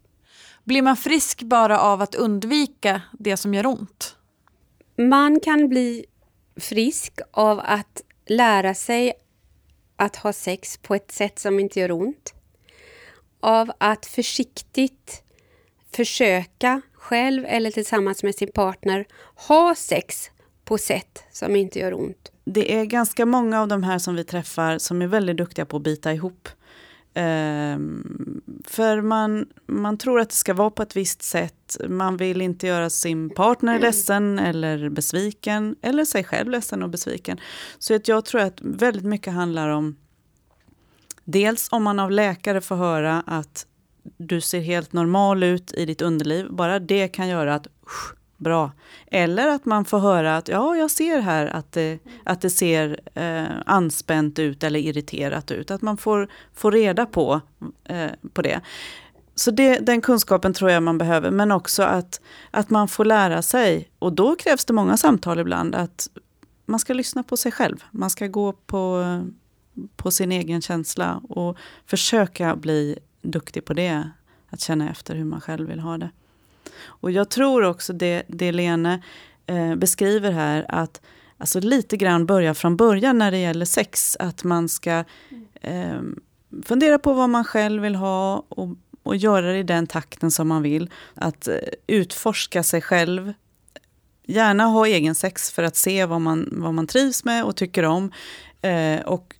Blir 0.63 0.82
man 0.82 0.98
frisk 0.98 1.43
bara 1.43 1.79
av 1.79 2.01
att 2.01 2.15
undvika 2.15 3.01
det 3.20 3.38
som 3.38 3.53
gör 3.53 3.65
ont? 3.65 4.15
Man 4.98 5.39
kan 5.39 5.70
bli 5.70 6.05
frisk 6.55 7.20
av 7.32 7.62
att 7.63 8.01
lära 8.27 8.74
sig 8.74 9.13
att 9.96 10.15
ha 10.15 10.34
sex 10.34 10.77
på 10.77 10.96
ett 10.96 11.12
sätt 11.12 11.39
som 11.39 11.60
inte 11.60 11.79
gör 11.79 11.91
ont. 11.91 12.34
Av 13.39 13.72
att 13.77 14.05
försiktigt 14.05 15.24
försöka 15.96 16.82
själv 16.93 17.46
eller 17.48 17.72
tillsammans 17.72 18.24
med 18.24 18.36
sin 18.36 18.51
partner 18.51 19.05
ha 19.36 19.75
sex 19.75 20.32
på 20.65 20.77
sätt 20.77 21.24
som 21.32 21.55
inte 21.55 21.79
gör 21.79 21.93
ont. 21.93 22.32
Det 22.46 22.75
är 22.75 22.86
ganska 22.86 23.25
många 23.25 23.62
av 23.62 23.67
de 23.67 23.84
här 23.84 24.00
som 24.00 24.15
vi 24.15 24.24
träffar 24.24 24.77
som 24.77 25.01
är 25.01 25.08
väldigt 25.08 25.38
duktiga 25.38 25.65
på 25.65 25.77
att 25.77 25.84
bita 25.84 26.13
ihop. 26.13 26.50
Um, 27.15 28.41
för 28.65 29.01
man, 29.01 29.46
man 29.67 29.98
tror 29.98 30.20
att 30.20 30.29
det 30.29 30.36
ska 30.36 30.53
vara 30.53 30.70
på 30.70 30.84
ett 30.84 30.96
visst 30.96 31.22
sätt. 31.22 31.77
Man 31.89 32.17
vill 32.17 32.41
inte 32.41 32.67
göra 32.67 32.89
sin 32.89 33.29
partner 33.29 33.79
ledsen 33.79 34.39
eller 34.39 34.89
besviken. 34.89 35.75
Eller 35.82 36.05
sig 36.05 36.24
själv 36.24 36.50
ledsen 36.50 36.84
och 36.84 36.89
besviken. 36.89 37.39
Så 37.79 37.96
att 37.96 38.08
jag 38.08 38.25
tror 38.25 38.41
att 38.41 38.62
väldigt 38.62 39.05
mycket 39.05 39.34
handlar 39.34 39.70
om 39.70 39.96
Dels 41.24 41.67
om 41.72 41.84
man 41.84 42.00
av 42.00 42.12
läkare 42.12 42.62
får 42.62 42.75
höra 42.75 43.24
att 43.27 43.67
du 44.17 44.41
ser 44.41 44.60
helt 44.60 44.93
normal 44.93 45.43
ut 45.43 45.74
i 45.74 45.86
ditt 45.86 46.01
underliv. 46.01 46.48
Bara 46.50 46.79
det 46.79 47.08
kan 47.08 47.27
göra 47.27 47.55
att 47.55 47.67
bra. 48.44 48.72
Eller 49.08 49.48
att 49.48 49.66
man 49.66 49.86
får 49.86 50.00
höra 50.00 50.38
att 50.38 50.48
ja, 50.48 50.76
jag 50.76 50.92
ser 50.92 51.20
här 51.20 51.46
att 51.46 51.72
det, 51.72 52.00
att 52.24 52.42
det 52.42 52.50
ser 52.50 53.00
eh, 53.14 53.46
anspänt 53.66 54.40
ut 54.40 54.64
eller 54.64 54.80
irriterat 54.80 55.52
ut. 55.52 55.72
Att 55.72 55.82
man 55.82 55.98
får, 55.98 56.30
får 56.54 56.72
reda 56.72 57.06
på, 57.06 57.42
eh, 57.84 58.12
på 58.34 58.42
det. 58.42 58.62
Så 59.36 59.52
det, 59.52 59.80
den 59.80 60.02
kunskapen 60.02 60.54
tror 60.54 60.72
jag 60.72 60.84
man 60.84 60.98
behöver, 60.98 61.32
men 61.32 61.52
också 61.52 61.84
att, 61.84 62.22
att 62.52 62.70
man 62.70 62.88
får 62.88 63.06
lära 63.06 63.42
sig. 63.42 63.90
Och 64.00 64.14
då 64.14 64.36
krävs 64.36 64.66
det 64.66 64.74
många 64.74 64.98
samtal 64.98 65.40
ibland, 65.40 65.76
att 65.76 66.08
man 66.66 66.80
ska 66.80 66.94
lyssna 66.94 67.24
på 67.24 67.38
sig 67.38 67.52
själv. 67.52 67.84
Man 67.92 68.10
ska 68.10 68.28
gå 68.28 68.52
på, 68.52 69.04
på 69.96 70.12
sin 70.12 70.32
egen 70.32 70.62
känsla 70.62 71.22
och 71.30 71.58
försöka 71.86 72.56
bli 72.56 73.00
duktig 73.22 73.66
på 73.66 73.74
det. 73.74 74.10
Att 74.50 74.62
känna 74.62 74.90
efter 74.90 75.16
hur 75.16 75.26
man 75.26 75.42
själv 75.42 75.68
vill 75.68 75.80
ha 75.80 75.98
det. 75.98 76.10
Och 76.82 77.12
jag 77.12 77.30
tror 77.30 77.63
också 77.63 77.94
det, 77.94 78.24
det 78.27 78.51
Lene 78.51 79.01
eh, 79.46 79.75
beskriver 79.75 80.32
här, 80.32 80.65
att 80.70 81.01
alltså 81.38 81.60
lite 81.60 81.98
grann 81.98 82.25
börja 82.25 82.53
från 82.53 82.77
början 82.77 83.18
när 83.18 83.32
det 83.32 83.38
gäller 83.38 83.65
sex. 83.65 84.18
Att 84.20 84.44
man 84.44 84.70
ska 84.70 85.03
eh, 85.62 86.01
fundera 86.65 87.00
på 87.00 87.13
vad 87.13 87.30
man 87.30 87.44
själv 87.44 87.82
vill 87.82 87.96
ha 87.96 88.46
och, 88.50 88.70
och 89.03 89.15
göra 89.15 89.51
det 89.51 89.58
i 89.58 89.63
den 89.63 89.88
takten 89.88 90.32
som 90.32 90.48
man 90.48 90.62
vill. 90.62 90.89
Att 91.13 91.48
eh, 91.48 91.56
utforska 91.88 92.63
sig 92.63 92.82
själv. 92.82 93.34
Gärna 94.25 94.63
ha 94.63 94.88
egen 94.88 95.15
sex 95.15 95.51
för 95.51 95.63
att 95.63 95.75
se 95.75 96.06
vad 96.06 96.22
man, 96.22 96.50
vad 96.51 96.74
man 96.74 96.88
trivs 96.88 97.25
med 97.25 97.44
och 97.44 97.56
tycker 97.56 97.84
om. 97.84 98.12
Eh, 98.62 99.01
och 99.06 99.36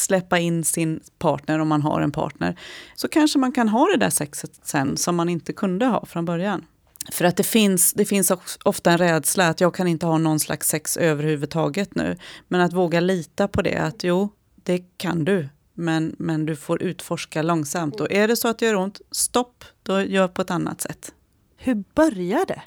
släppa 0.00 0.38
in 0.38 0.64
sin 0.64 1.00
partner 1.18 1.58
om 1.58 1.68
man 1.68 1.82
har 1.82 2.00
en 2.00 2.12
partner. 2.12 2.58
Så 2.94 3.08
kanske 3.08 3.38
man 3.38 3.52
kan 3.52 3.68
ha 3.68 3.86
det 3.86 3.96
där 3.96 4.10
sexet 4.10 4.60
sen 4.62 4.96
som 4.96 5.16
man 5.16 5.28
inte 5.28 5.52
kunde 5.52 5.86
ha 5.86 6.06
från 6.06 6.24
början. 6.24 6.64
För 7.12 7.24
att 7.24 7.36
det 7.36 7.42
finns, 7.42 7.92
det 7.92 8.04
finns 8.04 8.32
ofta 8.62 8.90
en 8.90 8.98
rädsla 8.98 9.48
att 9.48 9.60
jag 9.60 9.74
kan 9.74 9.86
inte 9.86 10.06
ha 10.06 10.18
någon 10.18 10.40
slags 10.40 10.68
sex 10.68 10.96
överhuvudtaget 10.96 11.94
nu. 11.94 12.16
Men 12.48 12.60
att 12.60 12.72
våga 12.72 13.00
lita 13.00 13.48
på 13.48 13.62
det, 13.62 13.76
att 13.76 14.04
jo, 14.04 14.28
det 14.62 14.78
kan 14.96 15.24
du. 15.24 15.48
Men, 15.74 16.16
men 16.18 16.46
du 16.46 16.56
får 16.56 16.82
utforska 16.82 17.42
långsamt. 17.42 18.00
Och 18.00 18.12
är 18.12 18.28
det 18.28 18.36
så 18.36 18.48
att 18.48 18.58
det 18.58 18.66
gör 18.66 18.74
ont, 18.74 19.00
stopp, 19.10 19.64
då 19.82 20.02
gör 20.02 20.28
på 20.28 20.42
ett 20.42 20.50
annat 20.50 20.80
sätt. 20.80 21.12
Hur 21.56 21.84
börjar 21.94 22.46
det? 22.46 22.62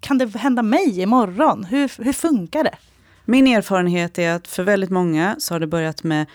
Kan 0.00 0.18
det 0.18 0.38
hända 0.38 0.62
mig 0.62 1.00
imorgon? 1.00 1.64
Hur, 1.64 2.04
hur 2.04 2.12
funkar 2.12 2.64
det? 2.64 2.74
Min 3.24 3.46
erfarenhet 3.46 4.18
är 4.18 4.32
att 4.32 4.48
för 4.48 4.62
väldigt 4.62 4.90
många 4.90 5.36
så 5.38 5.54
har 5.54 5.60
det 5.60 5.66
börjat 5.66 6.02
med 6.02 6.26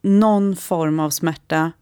någon 0.00 0.56
form 0.56 1.00
av 1.00 1.10
smärta 1.10 1.72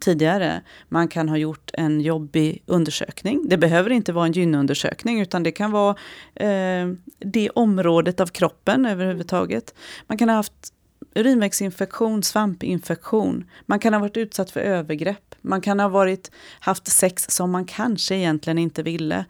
tidigare. 0.00 0.62
Man 0.88 1.08
kan 1.08 1.28
ha 1.28 1.36
gjort 1.36 1.70
en 1.74 2.00
jobbig 2.00 2.62
undersökning. 2.66 3.48
Det 3.48 3.58
behöver 3.58 3.90
inte 3.90 4.12
vara 4.12 4.26
en 4.26 4.32
gynundersökning 4.32 5.20
utan 5.20 5.42
det 5.42 5.52
kan 5.52 5.70
vara 5.70 5.96
eh, 6.34 6.88
det 7.18 7.50
området 7.50 8.20
av 8.20 8.26
kroppen 8.26 8.86
överhuvudtaget. 8.86 9.74
Man 10.06 10.18
kan 10.18 10.28
ha 10.28 10.36
haft 10.36 10.72
urinvägsinfektion, 11.14 12.22
svampinfektion. 12.22 13.44
Man 13.66 13.78
kan 13.78 13.92
ha 13.92 14.00
varit 14.00 14.16
utsatt 14.16 14.50
för 14.50 14.60
övergrepp. 14.60 15.34
Man 15.40 15.60
kan 15.60 15.80
ha 15.80 15.88
varit, 15.88 16.30
haft 16.60 16.86
sex 16.86 17.26
som 17.28 17.50
man 17.50 17.64
kanske 17.64 18.14
egentligen 18.14 18.58
inte 18.58 18.82
ville. 18.82 19.24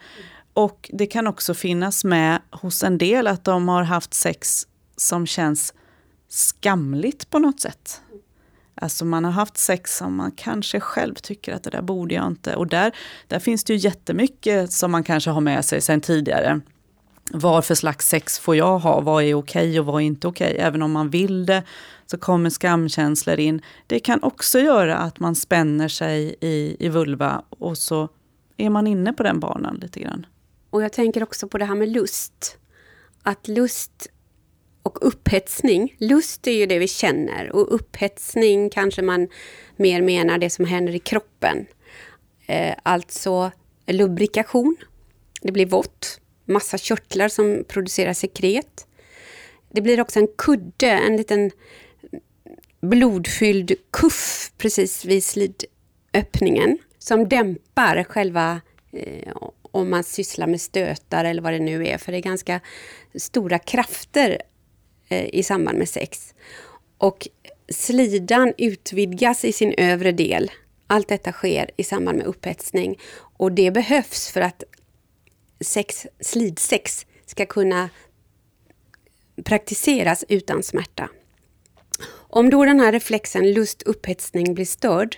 Och 0.53 0.91
det 0.93 1.07
kan 1.07 1.27
också 1.27 1.55
finnas 1.55 2.05
med 2.05 2.41
hos 2.51 2.83
en 2.83 2.99
del 2.99 3.27
att 3.27 3.45
de 3.45 3.69
har 3.69 3.83
haft 3.83 4.15
sex 4.15 4.67
som 4.97 5.27
känns 5.27 5.75
skamligt 6.31 7.31
på 7.31 7.39
något 7.39 7.61
sätt. 7.61 8.01
Alltså 8.75 9.05
man 9.05 9.25
har 9.25 9.33
haft 9.33 9.57
sex 9.57 9.97
som 9.97 10.17
man 10.17 10.31
kanske 10.31 10.81
själv 10.81 11.15
tycker 11.15 11.55
att 11.55 11.63
det 11.63 11.71
där 11.71 11.83
borde 11.83 12.15
jag 12.15 12.27
inte. 12.27 12.57
Och 12.57 12.67
där, 12.67 12.93
där 13.27 13.39
finns 13.39 13.65
det 13.65 13.73
ju 13.73 13.79
jättemycket 13.79 14.73
som 14.73 14.91
man 14.91 15.05
kanske 15.05 15.31
har 15.31 15.41
med 15.41 15.65
sig 15.65 15.81
sedan 15.81 16.01
tidigare. 16.01 16.61
Vad 17.33 17.65
för 17.65 17.75
slags 17.75 18.09
sex 18.09 18.39
får 18.39 18.57
jag 18.57 18.79
ha? 18.79 19.01
Vad 19.01 19.25
är 19.25 19.35
okej 19.35 19.81
och 19.81 19.87
vad 19.87 20.03
är 20.03 20.07
inte 20.07 20.29
okej? 20.29 20.57
Även 20.59 20.83
om 20.83 20.93
man 20.93 21.11
vill 21.11 21.47
det 21.47 21.63
så 22.07 22.19
kommer 22.19 22.51
skamkänslor 22.51 23.41
in. 23.41 23.63
Det 23.87 23.99
kan 23.99 24.23
också 24.23 24.59
göra 24.59 24.97
att 24.97 25.21
man 25.21 25.35
spänner 25.35 25.89
sig 25.89 26.37
i, 26.41 26.77
i 26.79 26.89
vulva 26.89 27.43
och 27.49 27.79
så 27.79 28.09
är 28.57 28.71
man 28.71 28.87
inne 28.87 29.13
på 29.13 29.23
den 29.23 29.41
banan 29.41 29.77
lite 29.77 30.01
grann. 30.01 30.27
Och 30.71 30.83
jag 30.83 30.93
tänker 30.93 31.23
också 31.23 31.49
på 31.49 31.59
det 31.59 31.65
här 31.65 31.75
med 31.75 31.89
lust. 31.89 32.59
Att 33.23 33.49
lust 33.49 34.09
och 34.83 35.07
upphetsning. 35.07 35.97
Lust 35.99 36.47
är 36.47 36.53
ju 36.53 36.67
det 36.67 36.79
vi 36.79 36.89
känner 36.89 37.53
och 37.53 37.75
upphetsning 37.75 38.71
kanske 38.71 39.03
man 39.03 39.29
mer 39.77 40.03
menar 40.03 40.39
det 40.39 40.51
som 40.51 40.65
händer 40.65 40.95
i 40.95 40.99
kroppen. 40.99 41.67
Eh, 42.47 42.75
alltså 42.83 43.51
lubrikation. 43.87 44.77
Det 45.43 45.53
blir 45.53 45.67
vått. 45.67 46.21
Massa 46.45 46.79
körtlar 46.79 47.29
som 47.29 47.65
producerar 47.69 48.13
sekret. 48.13 48.87
Det 49.73 49.81
blir 49.81 50.01
också 50.01 50.19
en 50.19 50.29
kudde, 50.39 50.91
en 50.91 51.17
liten 51.17 51.51
blodfylld 52.81 53.73
kuff 53.91 54.53
precis 54.59 55.05
vid 55.05 55.25
slidöppningen 55.25 56.79
som 56.99 57.29
dämpar 57.29 58.05
själva 58.05 58.61
eh, 58.93 59.33
om 59.63 59.91
man 59.91 60.05
sysslar 60.05 60.47
med 60.47 60.61
stötar 60.61 61.25
eller 61.25 61.43
vad 61.43 61.53
det 61.53 61.59
nu 61.59 61.87
är, 61.87 61.99
för 61.99 62.13
det 62.13 62.19
är 62.19 62.23
ganska 62.23 62.61
stora 63.15 63.59
krafter 63.59 64.43
Eh, 65.13 65.29
i 65.33 65.43
samband 65.43 65.79
med 65.79 65.89
sex. 65.89 66.35
Och 66.99 67.29
slidan 67.69 68.53
utvidgas 68.59 69.45
i 69.45 69.53
sin 69.53 69.75
övre 69.79 70.13
del. 70.13 70.51
Allt 70.87 71.09
detta 71.09 71.33
sker 71.33 71.71
i 71.77 71.85
samband 71.85 72.19
med 72.19 72.27
upphetsning 72.27 72.99
och 73.17 73.53
det 73.53 73.71
behövs 73.71 74.31
för 74.31 74.41
att 74.41 74.65
sex, 75.61 76.07
slidsex 76.21 77.07
ska 77.27 77.47
kunna 77.47 77.91
praktiseras 79.45 80.25
utan 80.29 80.63
smärta. 80.63 81.09
Om 82.13 82.51
då 82.51 82.65
den 82.65 82.81
här 82.81 82.93
reflexen 82.93 83.53
lust-upphetsning 83.53 84.55
blir 84.55 84.65
störd, 84.65 85.17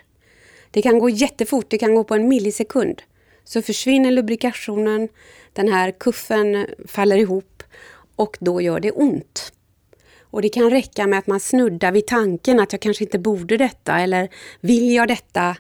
det 0.71 0.83
kan 0.83 0.99
gå 0.99 1.09
jättefort, 1.09 1.71
det 1.71 1.79
kan 1.79 1.95
gå 1.95 2.05
på 2.05 2.15
en 2.15 2.29
millisekund, 2.29 3.03
så 3.45 3.63
försvinner 3.63 4.11
lubrikationen, 4.11 5.09
den 5.53 5.73
här 5.73 5.91
kuffen 5.91 6.67
faller 6.87 7.17
ihop 7.17 7.63
och 8.17 8.37
då 8.41 8.61
gör 8.61 8.81
det 8.81 8.93
ont. 8.93 9.53
Och 10.33 10.43
det 10.43 10.49
kan 10.49 10.71
räcka 10.71 11.07
med 11.07 11.19
att 11.19 11.27
man 11.27 11.41
snuddar 11.41 11.93
vid 11.93 12.07
tanken 12.07 12.61
att 12.61 12.73
jag 12.73 12.81
kanske 12.81 13.05
inte 13.05 13.19
borde 13.19 13.57
detta 13.57 14.01
eller 14.01 14.29
vill 14.61 14.95
jag 14.95 15.09
detta? 15.09 15.57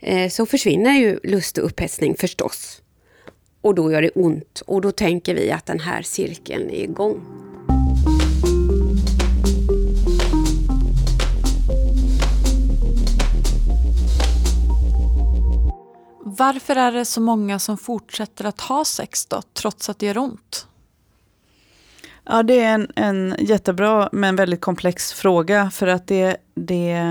Eh, 0.00 0.30
så 0.30 0.46
försvinner 0.46 0.92
ju 0.92 1.18
lust 1.22 1.58
och 1.58 1.66
upphetsning 1.66 2.16
förstås. 2.16 2.82
Och 3.60 3.74
då 3.74 3.92
gör 3.92 4.02
det 4.02 4.10
ont 4.10 4.62
och 4.66 4.80
då 4.80 4.92
tänker 4.92 5.34
vi 5.34 5.50
att 5.50 5.66
den 5.66 5.80
här 5.80 6.02
cirkeln 6.02 6.70
är 6.70 6.82
igång. 6.82 7.20
Varför 16.24 16.76
är 16.76 16.92
det 16.92 17.04
så 17.04 17.20
många 17.20 17.58
som 17.58 17.78
fortsätter 17.78 18.44
att 18.44 18.60
ha 18.60 18.84
sex 18.84 19.26
då, 19.26 19.42
trots 19.54 19.88
att 19.88 19.98
det 19.98 20.06
gör 20.06 20.18
ont? 20.18 20.66
Ja, 22.24 22.42
det 22.42 22.60
är 22.60 22.74
en, 22.74 22.92
en 22.96 23.36
jättebra 23.38 24.08
men 24.12 24.36
väldigt 24.36 24.60
komplex 24.60 25.12
fråga 25.12 25.70
för 25.70 25.86
att 25.86 26.06
det, 26.06 26.36
det 26.54 27.02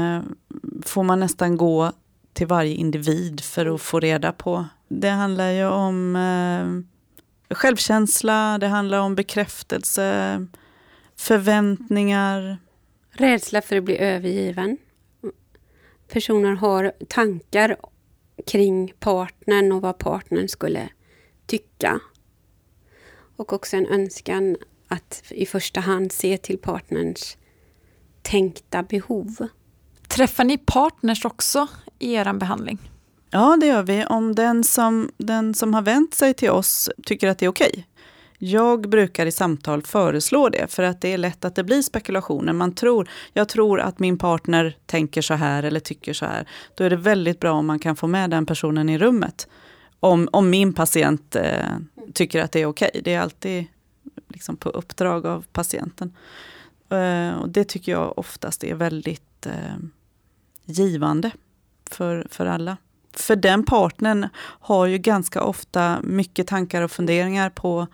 får 0.86 1.04
man 1.04 1.20
nästan 1.20 1.58
gå 1.58 1.92
till 2.34 2.48
varje 2.48 2.74
individ 2.74 3.42
för 3.42 3.76
att 3.76 3.82
få 3.82 4.00
reda 4.00 4.32
på. 4.32 4.66
Det 4.88 5.10
handlar 5.10 5.50
ju 5.52 5.66
om 5.66 6.16
eh, 6.16 7.56
självkänsla, 7.56 8.58
det 8.58 8.68
handlar 8.68 9.00
om 9.00 9.16
bekräftelse, 9.16 10.48
förväntningar. 11.16 12.58
Rädsla 13.12 13.62
för 13.62 13.76
att 13.76 13.84
bli 13.84 13.98
övergiven. 13.98 14.78
Personer 16.08 16.56
har 16.56 16.92
tankar 17.08 17.78
kring 18.48 18.94
partnern 19.00 19.72
och 19.72 19.82
vad 19.82 19.98
partnern 19.98 20.48
skulle 20.48 20.90
tycka. 21.46 22.00
Och 23.36 23.54
också 23.54 23.78
en 23.78 23.88
önskan 23.88 24.58
att 24.92 25.24
i 25.30 25.46
första 25.46 25.80
hand 25.80 26.12
se 26.12 26.38
till 26.38 26.58
partnerns 26.58 27.38
tänkta 28.22 28.84
behov. 28.84 29.48
Träffar 30.08 30.44
ni 30.44 30.58
partners 30.58 31.26
också 31.26 31.68
i 32.00 32.14
er 32.14 32.34
behandling? 32.34 32.92
Ja, 33.30 33.58
det 33.60 33.66
gör 33.66 33.84
vi. 33.84 34.06
Om 34.06 34.36
den 34.36 34.64
som, 34.64 35.12
den 35.18 35.54
som 35.54 35.74
har 35.74 35.82
vänt 35.82 36.14
sig 36.14 36.34
till 36.34 36.50
oss 36.50 36.90
tycker 37.06 37.28
att 37.28 37.38
det 37.38 37.46
är 37.46 37.50
okej. 37.50 37.70
Okay. 37.72 37.84
Jag 38.38 38.90
brukar 38.90 39.26
i 39.26 39.32
samtal 39.32 39.82
föreslå 39.82 40.50
det, 40.50 40.72
för 40.72 40.84
att 40.84 41.02
det 41.02 41.14
är 41.14 41.18
lätt 41.18 41.46
att 41.46 41.56
det 41.56 41.64
blir 41.64 41.82
spekulationer. 41.82 42.54
Man 42.54 42.76
tror, 42.76 43.10
jag 43.34 43.50
tror 43.50 43.80
att 43.80 44.00
min 44.00 44.18
partner 44.18 44.78
tänker 44.86 45.22
så 45.22 45.34
här 45.34 45.64
eller 45.64 45.80
tycker 45.80 46.14
så 46.14 46.26
här. 46.26 46.48
Då 46.76 46.84
är 46.84 46.90
det 46.90 46.96
väldigt 46.96 47.40
bra 47.40 47.52
om 47.52 47.66
man 47.66 47.80
kan 47.80 47.96
få 47.96 48.08
med 48.08 48.30
den 48.30 48.46
personen 48.46 48.90
i 48.90 48.98
rummet. 48.98 49.48
Om, 50.00 50.30
om 50.32 50.50
min 50.50 50.74
patient 50.74 51.36
eh, 51.36 51.66
tycker 52.14 52.44
att 52.44 52.52
det 52.52 52.62
är 52.62 52.66
okej. 52.66 52.90
Okay. 52.90 53.02
Det 53.02 53.14
är 53.14 53.20
alltid 53.20 53.66
liksom 54.28 54.58
på 54.58 54.70
uppdrag 54.70 55.26
av 55.26 55.46
patienten. 55.52 56.16
Eh, 56.90 57.34
och 57.34 57.50
det 57.50 57.64
tycker 57.64 57.92
jag 57.92 58.20
oftast 58.20 58.64
är 58.64 58.76
väldigt 58.76 59.46
eh, 59.46 59.76
givande 60.66 61.32
för, 61.90 62.28
för 62.32 62.46
alla. 62.46 62.78
För 63.14 63.36
den 63.36 63.66
partnern 63.66 64.28
har 64.38 64.86
ju 64.86 64.98
ganska 64.98 65.44
ofta 65.44 66.00
mycket 66.04 66.48
tankar 66.48 66.82
och 66.82 66.92
funderingar 66.92 67.50
på 67.50 67.88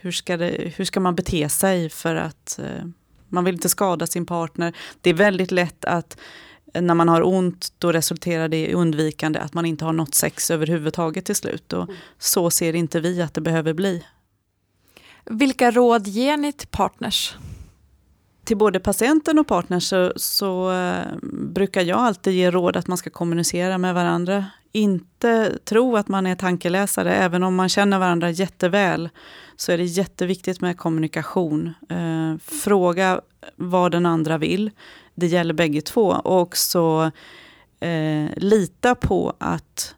hur 0.00 0.12
ska, 0.12 0.36
det, 0.36 0.72
hur 0.76 0.84
ska 0.84 1.00
man 1.00 1.14
bete 1.14 1.48
sig 1.48 1.88
för 1.88 2.14
att 2.14 2.58
eh, 2.58 2.84
man 3.28 3.44
vill 3.44 3.54
inte 3.54 3.68
skada 3.68 4.06
sin 4.06 4.26
partner. 4.26 4.76
Det 5.00 5.10
är 5.10 5.14
väldigt 5.14 5.50
lätt 5.50 5.84
att 5.84 6.18
eh, 6.74 6.82
när 6.82 6.94
man 6.94 7.08
har 7.08 7.26
ont, 7.26 7.72
då 7.78 7.92
resulterar 7.92 8.48
det 8.48 8.66
i 8.66 8.74
undvikande, 8.74 9.38
att 9.38 9.54
man 9.54 9.66
inte 9.66 9.84
har 9.84 9.92
något 9.92 10.14
sex 10.14 10.50
överhuvudtaget 10.50 11.24
till 11.24 11.36
slut. 11.36 11.72
Och 11.72 11.88
så 12.18 12.50
ser 12.50 12.74
inte 12.74 13.00
vi 13.00 13.22
att 13.22 13.34
det 13.34 13.40
behöver 13.40 13.72
bli. 13.72 14.04
Vilka 15.24 15.70
råd 15.70 16.06
ger 16.06 16.36
ni 16.36 16.52
till 16.52 16.68
partners? 16.68 17.36
Till 18.44 18.56
både 18.56 18.80
patienten 18.80 19.38
och 19.38 19.46
partners 19.46 19.88
så, 19.88 20.12
så 20.16 20.72
uh, 20.72 21.02
brukar 21.32 21.82
jag 21.82 21.98
alltid 21.98 22.34
ge 22.34 22.50
råd 22.50 22.76
att 22.76 22.86
man 22.86 22.98
ska 22.98 23.10
kommunicera 23.10 23.78
med 23.78 23.94
varandra. 23.94 24.46
Inte 24.72 25.58
tro 25.64 25.96
att 25.96 26.08
man 26.08 26.26
är 26.26 26.34
tankeläsare, 26.34 27.14
även 27.14 27.42
om 27.42 27.54
man 27.54 27.68
känner 27.68 27.98
varandra 27.98 28.30
jätteväl. 28.30 29.08
Så 29.56 29.72
är 29.72 29.78
det 29.78 29.84
jätteviktigt 29.84 30.60
med 30.60 30.78
kommunikation. 30.78 31.74
Uh, 31.92 32.38
fråga 32.38 33.20
vad 33.56 33.92
den 33.92 34.06
andra 34.06 34.38
vill. 34.38 34.70
Det 35.14 35.26
gäller 35.26 35.54
bägge 35.54 35.80
två. 35.80 36.06
Och 36.08 36.40
också 36.40 37.10
eh, 37.80 38.28
lita 38.36 38.94
på 38.94 39.32
att 39.38 39.94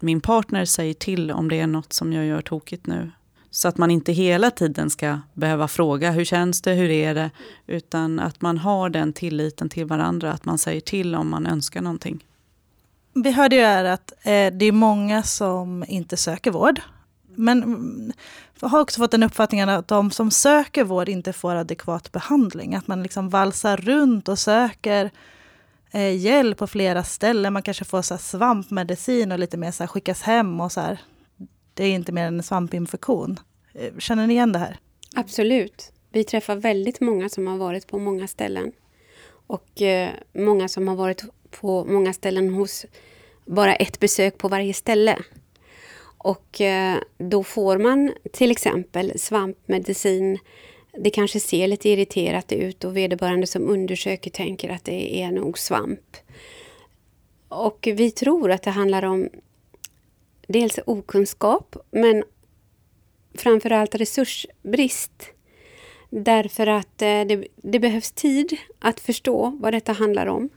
min 0.00 0.20
partner 0.20 0.64
säger 0.64 0.94
till 0.94 1.30
om 1.30 1.48
det 1.48 1.60
är 1.60 1.66
något 1.66 1.92
som 1.92 2.12
jag 2.12 2.26
gör 2.26 2.40
tokigt 2.40 2.86
nu. 2.86 3.10
Så 3.56 3.68
att 3.68 3.76
man 3.76 3.90
inte 3.90 4.12
hela 4.12 4.50
tiden 4.50 4.90
ska 4.90 5.18
behöva 5.32 5.68
fråga 5.68 6.10
hur 6.10 6.24
känns 6.24 6.62
det, 6.62 6.72
hur 6.72 6.90
är 6.90 7.14
det? 7.14 7.30
Utan 7.66 8.20
att 8.20 8.40
man 8.40 8.58
har 8.58 8.88
den 8.88 9.12
tilliten 9.12 9.68
till 9.68 9.86
varandra, 9.86 10.32
att 10.32 10.44
man 10.44 10.58
säger 10.58 10.80
till 10.80 11.14
om 11.14 11.30
man 11.30 11.46
önskar 11.46 11.80
någonting. 11.80 12.24
Vi 13.14 13.30
hörde 13.30 13.56
ju 13.56 13.62
här 13.62 13.84
att 13.84 14.12
eh, 14.12 14.52
det 14.52 14.64
är 14.64 14.72
många 14.72 15.22
som 15.22 15.84
inte 15.88 16.16
söker 16.16 16.50
vård. 16.50 16.80
Men 17.34 18.12
jag 18.60 18.68
har 18.68 18.80
också 18.80 19.00
fått 19.00 19.10
den 19.10 19.22
uppfattningen 19.22 19.68
att 19.68 19.88
de 19.88 20.10
som 20.10 20.30
söker 20.30 20.84
vård 20.84 21.08
inte 21.08 21.32
får 21.32 21.54
adekvat 21.54 22.12
behandling. 22.12 22.74
Att 22.74 22.86
man 22.86 23.02
liksom 23.02 23.28
valsar 23.28 23.76
runt 23.76 24.28
och 24.28 24.38
söker 24.38 25.10
eh, 25.90 26.16
hjälp 26.16 26.58
på 26.58 26.66
flera 26.66 27.04
ställen. 27.04 27.52
Man 27.52 27.62
kanske 27.62 27.84
får 27.84 28.02
så 28.02 28.14
här, 28.14 28.18
svampmedicin 28.18 29.32
och 29.32 29.38
lite 29.38 29.56
mer 29.56 29.70
så 29.70 29.82
här, 29.82 29.88
skickas 29.88 30.22
hem 30.22 30.60
och 30.60 30.72
så 30.72 30.80
här. 30.80 31.00
Det 31.76 31.84
är 31.84 31.94
inte 31.94 32.12
mer 32.12 32.26
än 32.26 32.36
en 32.36 32.42
svampinfektion. 32.42 33.40
Eh, 33.74 33.98
känner 33.98 34.26
ni 34.26 34.32
igen 34.34 34.52
det 34.52 34.58
här? 34.58 34.78
Absolut. 35.14 35.92
Vi 36.12 36.24
träffar 36.24 36.56
väldigt 36.56 37.00
många 37.00 37.28
som 37.28 37.46
har 37.46 37.56
varit 37.56 37.86
på 37.86 37.98
många 37.98 38.26
ställen. 38.26 38.72
Och 39.46 39.82
eh, 39.82 40.10
många 40.32 40.68
som 40.68 40.88
har 40.88 40.96
varit 40.96 41.24
på 41.50 41.84
många 41.84 42.12
ställen 42.12 42.54
hos 42.54 42.86
bara 43.44 43.74
ett 43.74 44.00
besök 44.00 44.38
på 44.38 44.48
varje 44.48 44.74
ställe. 44.74 45.18
Och 46.18 46.60
eh, 46.60 46.98
då 47.18 47.44
får 47.44 47.78
man 47.78 48.12
till 48.32 48.50
exempel 48.50 49.18
svampmedicin. 49.18 50.38
Det 50.98 51.10
kanske 51.10 51.40
ser 51.40 51.68
lite 51.68 51.88
irriterat 51.88 52.52
ut 52.52 52.84
och 52.84 52.96
vederbörande 52.96 53.46
som 53.46 53.68
undersöker 53.68 54.30
tänker 54.30 54.68
att 54.68 54.84
det 54.84 55.22
är 55.22 55.30
nog 55.30 55.58
svamp. 55.58 56.16
Och 57.48 57.88
vi 57.92 58.10
tror 58.10 58.50
att 58.50 58.62
det 58.62 58.70
handlar 58.70 59.04
om 59.04 59.28
dels 60.46 60.78
okunskap 60.86 61.76
men 61.90 62.24
framförallt 63.34 63.94
resursbrist. 63.94 65.30
Därför 66.10 66.66
att 66.66 67.02
eh, 67.02 67.20
det, 67.20 67.46
det, 67.56 67.78
behövs 67.78 68.12
tid 68.12 68.56
att 68.78 69.00
förstå 69.00 69.58
vad 69.60 69.72
detta 69.72 69.92
handlar 69.92 70.26
om. 70.26 70.48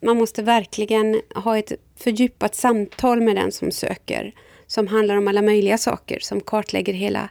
Man 0.00 0.16
måste 0.16 0.42
verkligen 0.42 1.20
ha 1.34 1.58
ett 1.58 1.72
fördjupat 1.96 2.54
samtal 2.54 3.20
med 3.20 3.36
den 3.36 3.52
som 3.52 3.70
söker 3.70 4.34
som 4.68 4.86
handlar 4.86 5.16
om 5.16 5.28
alla 5.28 5.42
möjliga 5.42 5.78
saker, 5.78 6.18
som 6.20 6.40
kartlägger 6.40 6.92
hela 6.92 7.28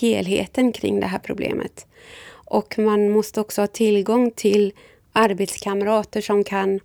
helheten 0.00 0.72
kring 0.72 1.00
det 1.00 1.06
här 1.06 1.18
problemet. 1.18 1.86
Och 2.30 2.78
man 2.78 3.10
måste 3.10 3.40
också 3.40 3.62
ha 3.62 3.66
tillgång 3.66 4.30
till 4.30 4.72
arbetskamrater 5.12 6.20
som 6.20 6.44
kan 6.44 6.80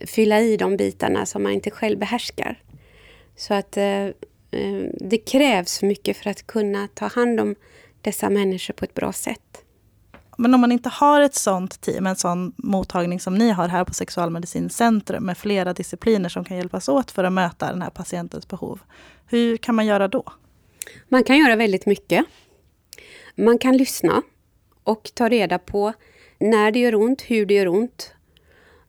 fylla 0.00 0.40
i 0.40 0.56
de 0.56 0.76
bitarna 0.76 1.26
som 1.26 1.42
man 1.42 1.52
inte 1.52 1.70
själv 1.70 1.98
behärskar. 1.98 2.62
Så 3.38 3.54
att 3.54 3.76
eh, 3.76 4.04
eh 4.04 4.12
det 5.00 5.18
krävs 5.18 5.82
mycket 5.82 6.16
för 6.16 6.30
att 6.30 6.46
kunna 6.46 6.88
ta 6.94 7.06
hand 7.06 7.40
om 7.40 7.54
dessa 8.02 8.30
människor 8.30 8.74
på 8.74 8.84
ett 8.84 8.94
bra 8.94 9.12
sätt. 9.12 9.64
Men 10.40 10.54
om 10.54 10.60
man 10.60 10.72
inte 10.72 10.88
har 10.88 11.20
ett 11.20 11.34
sånt 11.34 11.80
team, 11.80 12.06
en 12.06 12.16
sån 12.16 12.52
mottagning 12.56 13.20
som 13.20 13.34
ni 13.34 13.50
har 13.50 13.68
här 13.68 13.84
på 13.84 13.94
Sexualmedicincentrum 13.94 15.26
med 15.26 15.38
flera 15.38 15.72
discipliner 15.72 16.28
som 16.28 16.44
kan 16.44 16.56
hjälpas 16.56 16.88
åt 16.88 17.10
för 17.10 17.24
att 17.24 17.32
möta 17.32 17.72
den 17.72 17.82
här 17.82 17.90
patientens 17.90 18.48
behov. 18.48 18.80
Hur 19.26 19.56
kan 19.56 19.74
man 19.74 19.86
göra 19.86 20.08
då? 20.08 20.24
Man 21.08 21.24
kan 21.24 21.38
göra 21.38 21.56
väldigt 21.56 21.86
mycket. 21.86 22.24
Man 23.34 23.58
kan 23.58 23.76
lyssna 23.76 24.22
och 24.84 25.10
ta 25.14 25.28
reda 25.28 25.58
på 25.58 25.92
när 26.38 26.70
det 26.70 26.78
gör 26.78 26.94
ont, 26.94 27.22
hur 27.22 27.46
det 27.46 27.54
gör 27.54 27.68
ont. 27.68 28.14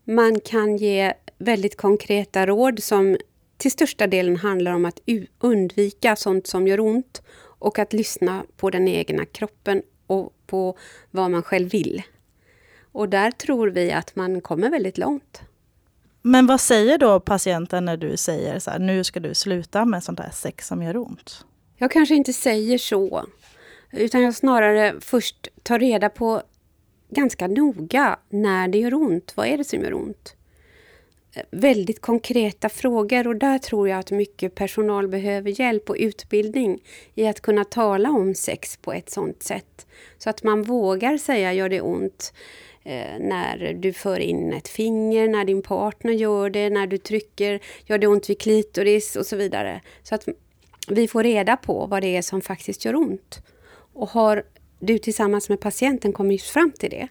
Man 0.04 0.40
kan 0.40 0.78
ge 0.78 1.14
väldigt 1.38 1.78
konkreta 1.78 2.46
råd 2.46 2.84
som 2.84 3.18
till 3.60 3.72
största 3.72 4.08
delen 4.08 4.36
handlar 4.36 4.74
om 4.74 4.86
att 4.86 5.00
undvika 5.39 6.15
sånt 6.15 6.48
som 6.48 6.67
gör 6.67 6.80
ont 6.80 7.22
och 7.41 7.80
att 7.80 7.93
lyssna 7.93 8.43
på 8.58 8.69
den 8.69 8.88
egna 8.88 9.26
kroppen 9.26 9.82
och 10.08 10.34
på 10.48 10.78
vad 11.12 11.32
man 11.32 11.43
själv 11.43 11.69
vill. 11.69 12.04
Och 12.91 13.10
där 13.10 13.32
tror 13.32 13.67
vi 13.67 13.91
att 13.91 14.15
man 14.15 14.41
kommer 14.41 14.69
väldigt 14.69 14.98
långt. 14.98 15.41
Men 16.22 16.48
vad 16.48 16.62
säger 16.62 16.98
då 16.98 17.19
patienten 17.19 17.86
när 17.86 17.98
du 17.98 18.17
säger 18.17 18.60
så 18.60 18.72
här, 18.72 18.80
nu 18.80 19.04
ska 19.04 19.19
du 19.19 19.36
sluta 19.36 19.86
med 19.86 20.04
sånt 20.04 20.19
här 20.19 20.32
sex 20.32 20.67
som 20.67 20.84
gör 20.84 20.98
ont? 20.98 21.45
Jag 21.78 21.91
kanske 21.91 22.15
inte 22.15 22.34
säger 22.34 22.78
så, 22.78 23.26
utan 23.91 24.22
jag 24.22 24.36
snarare 24.36 24.95
först 25.02 25.48
tar 25.63 25.80
reda 25.80 26.10
på 26.10 26.41
ganska 27.10 27.48
noga 27.48 28.19
när 28.30 28.67
det 28.67 28.78
gör 28.78 28.93
ont. 28.93 29.34
Vad 29.36 29.48
är 29.48 29.58
det 29.58 29.63
som 29.63 29.82
gör 29.82 29.93
ont? 29.93 30.36
Väldigt 31.52 32.02
konkreta 32.02 32.70
frågor 32.70 33.28
och 33.28 33.36
där 33.36 33.58
tror 33.58 33.89
jag 33.89 34.00
att 34.00 34.12
mycket 34.12 34.56
personal 34.56 35.08
behöver 35.08 35.62
hjälp 35.62 35.89
och 35.89 35.96
utbildning 36.00 36.84
i 37.15 37.28
att 37.28 37.42
kunna 37.42 37.65
tala 37.65 38.10
om 38.10 38.36
sex 38.36 38.78
på 38.78 38.94
ett 38.94 39.10
sånt 39.10 39.44
sätt. 39.44 39.88
Så 40.18 40.30
att 40.30 40.44
man 40.44 40.63
vågar 40.63 41.18
säga 41.18 41.54
gör 41.54 41.70
det 41.70 41.82
ont 41.82 42.34
eh, 42.84 43.20
när 43.20 43.74
du 43.74 43.94
för 43.94 44.20
in 44.20 44.54
ett 44.54 44.68
finger, 44.68 45.28
när 45.28 45.46
din 45.46 45.62
partner 45.62 46.13
gör 46.13 46.50
det, 46.50 46.70
när 46.70 46.88
du 46.88 46.98
trycker, 46.98 47.60
gör 47.86 47.98
det 47.98 48.08
ont 48.08 48.30
vid 48.30 48.39
klitoris 48.39 49.15
och 49.15 49.26
så 49.26 49.36
vidare. 49.36 49.82
Så 50.04 50.15
att 50.15 50.28
vi 50.88 51.08
får 51.08 51.24
reda 51.24 51.58
på 51.58 51.86
vad 51.86 52.02
det 52.02 52.18
är 52.18 52.22
som 52.22 52.42
faktiskt 52.42 52.86
gör 52.86 52.96
ont. 52.96 53.42
Och 53.94 54.10
har 54.10 54.44
du 54.80 54.98
tillsammans 54.98 55.50
med 55.50 55.60
patienten 55.60 56.13
kommit 56.13 56.44
fram 56.44 56.72
till 56.72 56.89
det, 56.89 57.08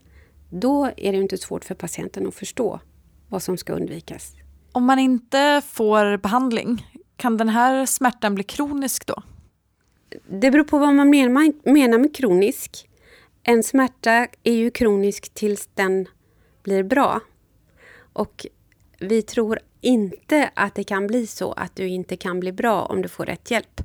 då 0.51 0.91
är 0.97 1.13
det 1.13 1.19
inte 1.19 1.39
svårt 1.39 1.65
för 1.65 1.75
patienten 1.75 2.27
att 2.27 2.35
förstå 2.35 2.81
vad 3.29 3.43
som 3.43 3.57
ska 3.57 3.73
undvikas. 3.73 4.33
Om 4.73 4.85
man 4.85 4.99
inte 4.99 5.63
får 5.67 6.17
behandling, 6.17 6.87
kan 7.17 7.37
den 7.37 7.49
här 7.49 7.87
smärtan 7.87 8.35
bli 8.35 8.45
kronisk 8.45 9.07
då? 9.07 9.23
Det 10.29 10.51
beror 10.51 10.65
på 10.65 10.79
vad 10.79 10.95
man 10.95 11.11
menar 11.11 11.99
med 11.99 12.17
kronisk. 12.17 12.89
En 13.43 13.63
smärta 13.63 14.27
är 14.43 14.53
ju 14.53 14.71
kronisk 14.71 15.35
tills 15.35 15.69
den 15.75 16.07
blir 16.63 16.83
bra. 16.83 17.21
Och 18.13 18.47
vi 19.01 19.23
tror 19.23 19.59
inte 19.81 20.51
att 20.55 20.75
det 20.75 20.85
kan 20.85 21.07
bli 21.07 21.27
så 21.27 21.53
att 21.53 21.77
du 21.77 21.89
inte 21.89 22.17
kan 22.17 22.41
bli 22.41 22.53
bra 22.53 22.83
om 22.83 23.03
du 23.03 23.09
får 23.09 23.27
rätt 23.27 23.51
hjälp. 23.51 23.81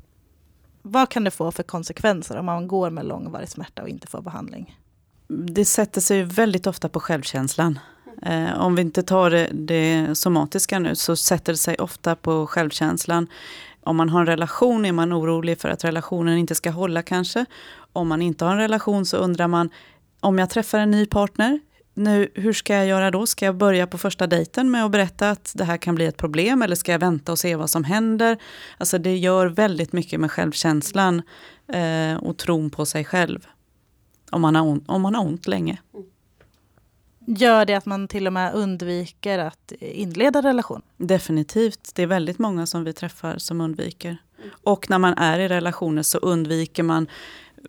Vad 0.82 1.10
kan 1.10 1.23
det 1.23 1.32
få 1.32 1.51
för 1.51 1.63
konsekvenser 1.63 2.38
om 2.38 2.45
man 2.45 2.67
går 2.67 2.89
med 2.89 3.06
långvarig 3.06 3.49
smärta 3.49 3.82
och 3.82 3.89
inte 3.89 4.08
får 4.08 4.21
behandling? 4.21 4.79
Det 5.27 5.65
sätter 5.65 6.01
sig 6.01 6.23
väldigt 6.23 6.67
ofta 6.67 6.89
på 6.89 6.99
självkänslan. 6.99 7.79
Eh, 8.26 8.62
om 8.62 8.76
vi 8.76 8.82
inte 8.82 9.04
tar 9.04 9.30
det, 9.30 9.50
det 9.52 10.16
somatiska 10.16 10.80
nu 10.80 10.96
så 10.96 11.16
sätter 11.16 11.54
det 11.54 11.58
sig 11.58 11.76
ofta 11.76 12.16
på 12.16 12.48
självkänslan. 12.48 13.28
Om 13.82 13.98
man 13.98 14.10
har 14.10 14.20
en 14.20 14.26
relation 14.26 14.86
är 14.86 14.92
man 14.92 15.14
orolig 15.14 15.60
för 15.60 15.70
att 15.70 15.84
relationen 15.84 16.38
inte 16.38 16.56
ska 16.56 16.72
hålla 16.72 17.02
kanske. 17.02 17.46
Om 17.94 18.08
man 18.08 18.22
inte 18.22 18.46
har 18.46 18.52
en 18.52 18.58
relation 18.58 19.06
så 19.06 19.18
undrar 19.18 19.48
man, 19.48 19.70
om 20.20 20.40
jag 20.40 20.50
träffar 20.50 20.80
en 20.80 20.92
ny 20.92 21.06
partner, 21.06 21.60
nu, 21.94 22.30
hur 22.34 22.54
ska 22.54 22.76
jag 22.76 22.88
göra 22.88 23.12
då? 23.12 23.26
Ska 23.26 23.46
jag 23.46 23.56
börja 23.56 23.88
på 23.88 23.98
första 23.98 24.28
dejten 24.28 24.72
med 24.72 24.86
att 24.86 24.92
berätta 24.92 25.30
att 25.30 25.54
det 25.56 25.64
här 25.64 25.78
kan 25.78 25.96
bli 25.96 26.06
ett 26.06 26.18
problem 26.18 26.62
eller 26.62 26.76
ska 26.76 26.92
jag 26.92 27.00
vänta 27.00 27.32
och 27.32 27.40
se 27.40 27.56
vad 27.56 27.70
som 27.70 27.84
händer? 27.84 28.38
Alltså 28.78 28.98
det 28.98 29.18
gör 29.18 29.48
väldigt 29.48 29.94
mycket 29.94 30.20
med 30.20 30.32
självkänslan 30.32 31.22
eh, 31.68 32.16
och 32.24 32.38
tron 32.38 32.70
på 32.70 32.86
sig 32.86 33.06
själv. 33.06 33.48
Om 34.32 34.42
man 34.42 34.56
har 34.56 34.64
ont, 34.68 34.84
om 34.88 35.02
man 35.02 35.16
har 35.16 35.26
ont 35.26 35.48
länge. 35.48 35.82
Mm. 35.94 36.06
Gör 37.26 37.66
det 37.66 37.74
att 37.74 37.86
man 37.86 38.08
till 38.08 38.28
och 38.28 38.34
med 38.34 38.54
undviker 38.54 39.40
att 39.40 39.72
inleda 39.80 40.42
relation? 40.42 40.82
Definitivt. 40.98 41.92
Det 41.96 42.04
är 42.04 42.08
väldigt 42.08 42.40
många 42.40 42.66
som 42.66 42.84
vi 42.84 42.94
träffar 42.94 43.38
som 43.38 43.62
undviker. 43.62 44.18
Och 44.64 44.90
när 44.90 45.00
man 45.00 45.14
är 45.14 45.40
i 45.40 45.48
relationer 45.48 46.04
så 46.04 46.18
undviker 46.18 46.84
man 46.84 47.08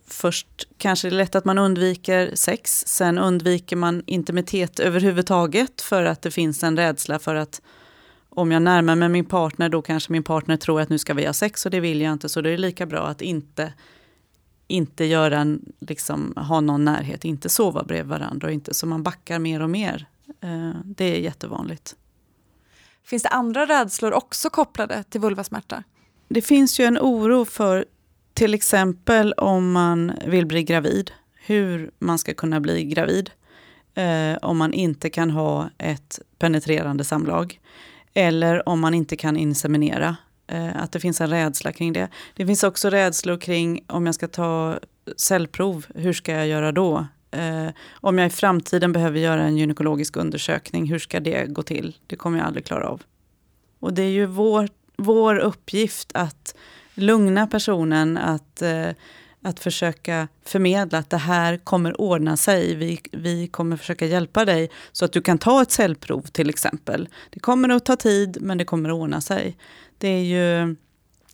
Först 0.07 0.69
kanske 0.79 1.09
det 1.09 1.14
är 1.14 1.17
lätt 1.17 1.35
att 1.35 1.45
man 1.45 1.59
undviker 1.59 2.31
sex, 2.35 2.85
sen 2.87 3.19
undviker 3.19 3.77
man 3.77 4.03
intimitet 4.07 4.81
överhuvudtaget 4.81 5.81
för 5.81 6.05
att 6.05 6.23
det 6.23 6.31
finns 6.31 6.62
en 6.62 6.77
rädsla 6.77 7.19
för 7.19 7.35
att 7.35 7.62
om 8.29 8.53
jag 8.53 8.62
närmar 8.62 8.97
mig 8.97 9.09
min 9.09 9.25
partner 9.25 9.69
då 9.69 9.83
kanske 9.83 10.12
min 10.12 10.23
partner 10.23 10.57
tror 10.57 10.81
att 10.81 10.88
nu 10.88 10.99
ska 10.99 11.14
vi 11.14 11.27
ha 11.27 11.33
sex 11.33 11.64
och 11.67 11.71
det 11.71 11.81
vill 11.81 12.01
jag 12.01 12.12
inte 12.12 12.29
så 12.29 12.40
det 12.40 12.51
är 12.51 12.59
lika 12.59 12.87
bra 12.87 13.07
att 13.07 13.23
inte 13.23 13.73
inte 14.66 15.05
göra 15.05 15.38
en, 15.38 15.72
liksom, 15.81 16.33
ha 16.37 16.61
någon 16.61 16.85
närhet, 16.85 17.24
inte 17.24 17.48
sova 17.48 17.83
bredvid 17.83 18.11
varandra 18.11 18.46
och 18.46 18.53
inte 18.53 18.74
så 18.74 18.87
man 18.87 19.03
backar 19.03 19.38
mer 19.38 19.62
och 19.62 19.70
mer. 19.70 20.07
Eh, 20.40 20.70
det 20.85 21.16
är 21.16 21.20
jättevanligt. 21.20 21.96
Finns 23.05 23.22
det 23.22 23.29
andra 23.29 23.66
rädslor 23.66 24.12
också 24.12 24.50
kopplade 24.50 25.03
till 25.03 25.20
vulvasmärta? 25.20 25.83
Det 26.29 26.42
finns 26.42 26.81
ju 26.81 26.85
en 26.85 26.98
oro 26.98 27.44
för 27.44 27.85
till 28.35 28.55
exempel 28.55 29.33
om 29.33 29.72
man 29.72 30.12
vill 30.27 30.46
bli 30.46 30.62
gravid, 30.62 31.11
hur 31.35 31.90
man 31.98 32.18
ska 32.18 32.35
kunna 32.35 32.61
bli 32.61 32.85
gravid. 32.85 33.31
Eh, 33.94 34.37
om 34.42 34.59
man 34.59 34.72
inte 34.72 35.11
kan 35.11 35.31
ha 35.31 35.70
ett 35.79 36.20
penetrerande 36.38 37.05
samlag. 37.05 37.61
Eller 38.14 38.68
om 38.68 38.81
man 38.81 38.94
inte 38.94 39.16
kan 39.16 39.37
inseminera. 39.37 40.16
Eh, 40.46 40.83
att 40.83 40.92
det 40.92 41.00
finns 41.00 41.20
en 41.20 41.30
rädsla 41.30 41.72
kring 41.72 41.92
det. 41.92 42.09
Det 42.35 42.46
finns 42.46 42.64
också 42.64 42.90
rädslor 42.90 43.37
kring 43.37 43.85
om 43.87 44.07
jag 44.07 44.14
ska 44.14 44.28
ta 44.28 44.78
cellprov, 45.16 45.87
hur 45.94 46.12
ska 46.12 46.33
jag 46.33 46.46
göra 46.46 46.72
då? 46.72 47.07
Eh, 47.30 47.68
om 47.92 48.18
jag 48.18 48.26
i 48.26 48.30
framtiden 48.30 48.92
behöver 48.92 49.18
göra 49.18 49.42
en 49.42 49.57
gynekologisk 49.57 50.16
undersökning, 50.16 50.87
hur 50.87 50.98
ska 50.98 51.20
det 51.20 51.46
gå 51.46 51.62
till? 51.62 51.96
Det 52.07 52.16
kommer 52.16 52.38
jag 52.38 52.46
aldrig 52.46 52.66
klara 52.66 52.88
av. 52.88 53.02
Och 53.80 53.92
det 53.92 54.02
är 54.02 54.11
ju 54.11 54.26
vår, 54.26 54.68
vår 54.96 55.38
uppgift 55.38 56.11
att 56.14 56.54
lugna 56.94 57.46
personen, 57.46 58.16
att, 58.16 58.62
eh, 58.62 58.88
att 59.44 59.61
försöka 59.61 60.28
förmedla 60.44 60.98
att 60.98 61.11
det 61.11 61.16
här 61.16 61.57
kommer 61.57 62.00
ordna 62.00 62.37
sig. 62.37 62.74
Vi, 62.74 63.00
vi 63.12 63.46
kommer 63.48 63.76
försöka 63.76 64.07
hjälpa 64.07 64.44
dig 64.44 64.70
så 64.92 65.04
att 65.04 65.12
du 65.12 65.20
kan 65.20 65.38
ta 65.38 65.62
ett 65.62 65.70
cellprov 65.70 66.22
till 66.22 66.48
exempel. 66.48 67.09
Det 67.30 67.40
kommer 67.40 67.68
att 67.68 67.85
ta 67.85 67.96
tid, 67.96 68.38
men 68.40 68.59
det 68.59 68.64
kommer 68.64 68.88
att 68.88 68.94
ordna 68.94 69.20
sig. 69.20 69.57
Det 69.98 70.09
är 70.09 70.22
ju 70.22 70.76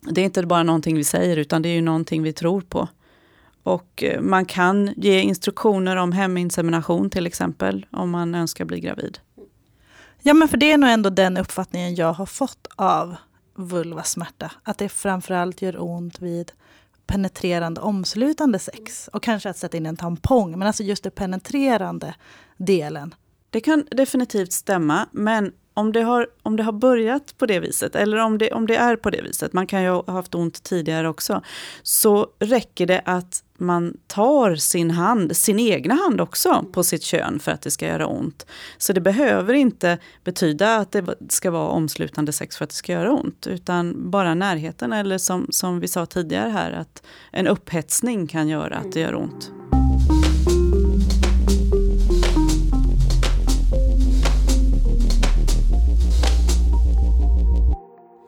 det 0.01 0.21
är 0.21 0.25
inte 0.25 0.47
bara 0.47 0.63
någonting 0.63 0.97
vi 0.97 1.05
säger, 1.05 1.37
utan 1.37 1.63
det 1.63 1.69
är 1.69 1.75
ju 1.75 1.81
någonting 1.81 2.23
vi 2.23 2.33
tror 2.33 2.61
på. 2.61 2.89
Och 3.63 4.03
eh, 4.03 4.21
man 4.21 4.45
kan 4.45 4.95
ge 4.97 5.21
instruktioner 5.21 5.97
om 5.97 6.13
heminsemination 6.13 7.11
till 7.11 7.27
exempel, 7.27 7.87
om 7.91 8.11
man 8.11 8.35
önskar 8.35 8.65
bli 8.65 8.81
gravid. 8.81 9.19
Ja, 10.23 10.35
men 10.35 10.49
för 10.49 10.57
det 10.57 10.73
är 10.73 10.79
nog 10.79 10.91
ändå 10.91 11.11
den 11.11 11.37
uppfattningen 11.37 11.95
jag 11.95 12.13
har 12.13 12.27
fått 12.27 12.67
av 12.77 13.17
vulvasmärta. 13.55 14.53
Att 14.63 14.79
det 14.79 14.89
framförallt 14.89 15.63
gör 15.63 15.83
ont 15.83 16.23
vid 16.23 16.53
penetrerande 17.11 17.81
omslutande 17.81 18.59
sex. 18.59 19.09
Och 19.13 19.23
kanske 19.23 19.51
att 19.51 19.57
sätta 19.57 19.77
in 19.77 19.87
en 19.87 19.97
tampong, 19.97 20.59
men 20.59 20.67
alltså 20.67 20.83
just 20.83 21.05
det 21.05 21.11
penetrerande 21.11 22.15
delen. 22.57 23.15
Det 23.51 23.61
kan 23.61 23.85
definitivt 23.91 24.53
stämma, 24.53 25.07
men 25.13 25.53
om 25.75 25.93
det, 25.93 26.01
har, 26.01 26.27
om 26.43 26.57
det 26.57 26.63
har 26.63 26.73
börjat 26.73 27.39
på 27.39 27.47
det 27.47 27.61
viset, 27.61 27.97
eller 27.97 28.17
om 28.17 28.39
det, 28.39 28.53
om 28.53 28.67
det 28.67 28.77
är 28.77 28.97
på 28.97 29.11
det 29.11 29.23
viset, 29.23 29.53
man 29.53 29.67
kan 29.67 29.83
ju 29.83 29.89
ha 29.89 30.13
haft 30.13 30.35
ont 30.35 30.63
tidigare 30.63 31.09
också, 31.09 31.43
så 31.83 32.27
räcker 32.39 32.87
det 32.87 33.03
att 33.05 33.45
man 33.61 33.97
tar 34.07 34.55
sin 34.55 34.91
hand, 34.91 35.37
sin 35.37 35.59
egna 35.59 35.95
hand 35.95 36.21
också, 36.21 36.65
på 36.73 36.85
sitt 36.85 37.03
kön 37.03 37.41
för 37.41 37.53
att 37.53 37.63
det 37.63 37.71
ska 37.71 37.87
göra 37.87 38.07
ont. 38.07 38.47
Så 38.79 38.93
det 38.93 39.01
behöver 39.01 39.55
inte 39.55 39.99
betyda 40.25 40.77
att 40.77 40.93
det 40.93 41.05
ska 41.29 41.51
vara 41.51 41.69
omslutande 41.69 42.33
sex 42.33 42.57
för 42.57 42.65
att 42.65 42.71
det 42.71 42.77
ska 42.77 42.93
göra 42.93 43.13
ont, 43.13 43.47
utan 43.47 44.11
bara 44.11 44.35
närheten, 44.35 44.93
eller 44.93 45.19
som, 45.19 45.47
som 45.51 45.81
vi 45.81 45.89
sa 45.89 46.07
tidigare 46.07 46.51
här, 46.51 46.73
att 46.73 47.03
en 47.33 47.47
upphetsning 47.47 48.27
kan 48.27 48.49
göra 48.49 48.77
att 48.77 48.93
det 48.93 49.01
gör 49.01 49.15
ont. 49.15 49.51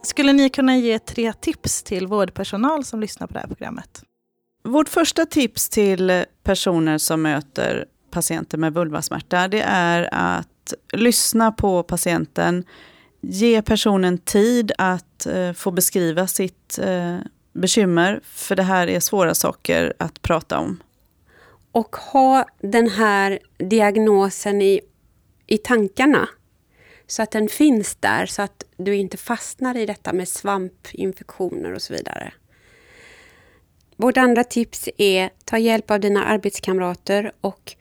Skulle 0.05 0.33
ni 0.33 0.51
kunna 0.51 0.77
ge 0.77 0.99
tre 0.99 1.33
tips 1.33 1.83
till 1.83 2.07
vårdpersonal 2.07 2.85
som 2.85 3.01
lyssnar 3.01 3.27
på 3.27 3.33
det 3.35 3.40
här 3.40 3.47
programmet? 3.47 4.03
Vårt 4.64 4.88
första 4.88 5.27
tips 5.27 5.68
till 5.68 6.25
personer 6.42 6.98
som 6.98 7.22
möter 7.22 7.87
patienter 8.11 8.59
med 8.59 8.75
vulvasmärta, 8.75 9.48
det 9.48 9.62
är 9.66 10.09
att 10.12 10.75
lyssna 10.92 11.53
på 11.53 11.83
patienten, 11.83 12.64
ge 13.20 13.62
personen 13.62 14.18
tid 14.18 14.72
att 14.79 15.27
eh, 15.27 15.53
få 15.53 15.70
beskriva 15.70 16.27
sitt 16.27 16.79
eh, 16.79 17.18
bekymmer, 17.53 18.20
för 18.25 18.57
det 18.57 18.62
här 18.62 18.87
är 18.87 19.01
svåra 19.01 19.35
saker 19.35 19.92
att 19.98 20.22
prata 20.22 20.59
om. 20.59 20.83
Och 21.72 21.96
ha 21.96 22.46
den 22.61 22.88
här 22.88 23.38
diagnosen 23.59 24.62
i, 24.62 24.81
i 25.46 25.59
tankarna. 25.59 26.29
Så 27.07 27.22
att 27.22 27.31
den 27.31 27.48
finns 27.48 27.96
där, 27.96 28.27
så 28.27 28.42
att 28.42 28.64
du 28.77 28.94
inte 28.94 29.16
fastnar 29.16 29.77
i 29.77 29.87
detta 29.87 30.12
med 30.12 30.29
svampinfektioner 30.29 31.72
och 31.72 31.83
så 31.83 31.92
vidare. 31.92 32.33
Vårt 34.03 34.17
andra 34.17 34.45
tips 34.45 34.88
är 34.99 35.31
ta 35.45 35.59
hjälp 35.59 35.91
av 35.91 36.01
dina 36.01 36.25
arbetskamrater 36.25 37.33
och 37.41 37.77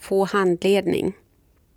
få 0.00 0.24
handledning. 0.24 1.12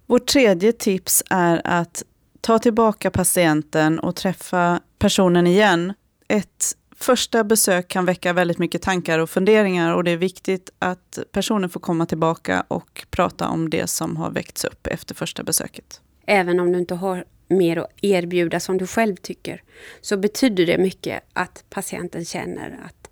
Vårt 0.06 0.28
tredje 0.28 0.72
tips 0.72 1.24
är 1.30 1.62
att 1.64 2.04
ta 2.42 2.60
tillbaka 2.60 3.12
patienten 3.12 4.00
och 4.00 4.16
träffa 4.16 4.82
personen 5.00 5.48
igen. 5.48 5.94
Ett 6.28 6.66
första 6.96 7.44
besök 7.44 7.88
kan 7.88 8.06
väcka 8.06 8.34
väldigt 8.34 8.58
mycket 8.58 8.82
tankar 8.82 9.20
och 9.20 9.30
funderingar 9.30 9.94
och 9.94 10.04
det 10.04 10.12
är 10.12 10.18
viktigt 10.18 10.70
att 10.80 11.20
personen 11.32 11.70
får 11.70 11.80
komma 11.80 12.06
tillbaka 12.06 12.66
och 12.68 13.06
prata 13.12 13.48
om 13.48 13.70
det 13.70 13.88
som 13.88 14.18
har 14.18 14.32
väckts 14.32 14.66
upp 14.66 14.88
efter 14.88 15.16
första 15.16 15.44
besöket. 15.44 16.02
Även 16.26 16.60
om 16.60 16.72
du 16.72 16.80
inte 16.80 16.96
har 16.96 17.26
mer 17.48 17.78
att 17.78 17.90
erbjuda 18.02 18.60
som 18.60 18.78
du 18.78 18.88
själv 18.88 19.16
tycker, 19.16 19.64
så 20.02 20.18
betyder 20.18 20.66
det 20.66 20.78
mycket 20.78 21.24
att 21.34 21.64
patienten 21.70 22.26
känner 22.26 22.80
att 22.86 23.10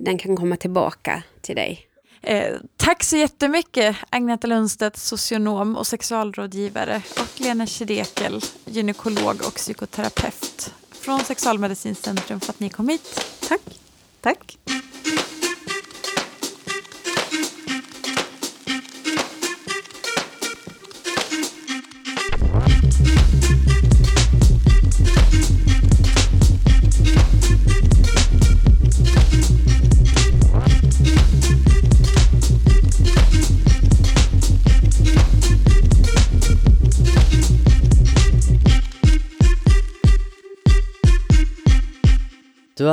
den 0.00 0.18
kan 0.18 0.36
komma 0.36 0.56
tillbaka 0.56 1.22
till 1.40 1.56
dig. 1.56 1.86
Eh, 2.22 2.54
tack 2.76 3.04
så 3.04 3.16
jättemycket 3.16 3.96
Agneta 4.10 4.46
Lundstedt, 4.46 4.96
socionom 4.96 5.76
och 5.76 5.86
sexualrådgivare 5.86 7.02
och 7.20 7.40
Lena 7.40 7.66
Kirekel, 7.66 8.40
gynekolog 8.64 9.42
och 9.46 9.54
psykoterapeut 9.54 10.74
från 10.90 11.20
Sexualmedicincentrum 11.20 12.40
för 12.40 12.52
att 12.52 12.60
ni 12.60 12.68
kom 12.68 12.88
hit. 12.88 13.26
Tack! 13.48 13.80
Tack! 14.20 14.58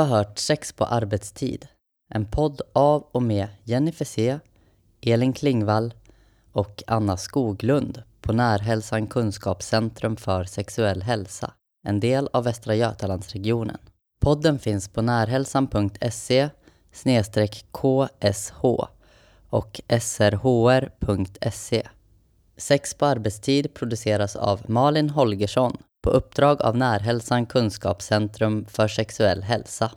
Hört 0.08 0.38
Sex 0.38 0.72
på 0.72 0.84
arbetstid. 0.84 1.66
En 2.14 2.26
podd 2.30 2.60
av 2.72 3.02
och 3.12 3.22
med 3.22 3.48
Jenny 3.64 3.92
C, 3.92 4.38
Elin 5.00 5.32
Klingvall 5.32 5.94
och 6.52 6.82
Anna 6.86 7.16
Skoglund 7.16 8.02
på 8.20 8.32
Närhälsan 8.32 9.06
Kunskapscentrum 9.06 10.16
för 10.16 10.44
sexuell 10.44 11.02
hälsa, 11.02 11.52
en 11.86 12.00
del 12.00 12.28
av 12.32 12.44
Västra 12.44 12.74
Götalandsregionen. 12.74 13.78
Podden 14.20 14.58
finns 14.58 14.88
på 14.88 15.02
närhälsan.se 15.02 16.48
ksh 17.72 18.08
och 19.50 19.80
srhr.se. 20.00 21.88
Sex 22.56 22.94
på 22.94 23.06
arbetstid 23.06 23.74
produceras 23.74 24.36
av 24.36 24.60
Malin 24.70 25.10
Holgersson 25.10 25.76
på 26.02 26.10
uppdrag 26.10 26.62
av 26.62 26.76
Närhälsan 26.76 27.46
Kunskapscentrum 27.46 28.66
för 28.68 28.88
sexuell 28.88 29.42
hälsa. 29.42 29.90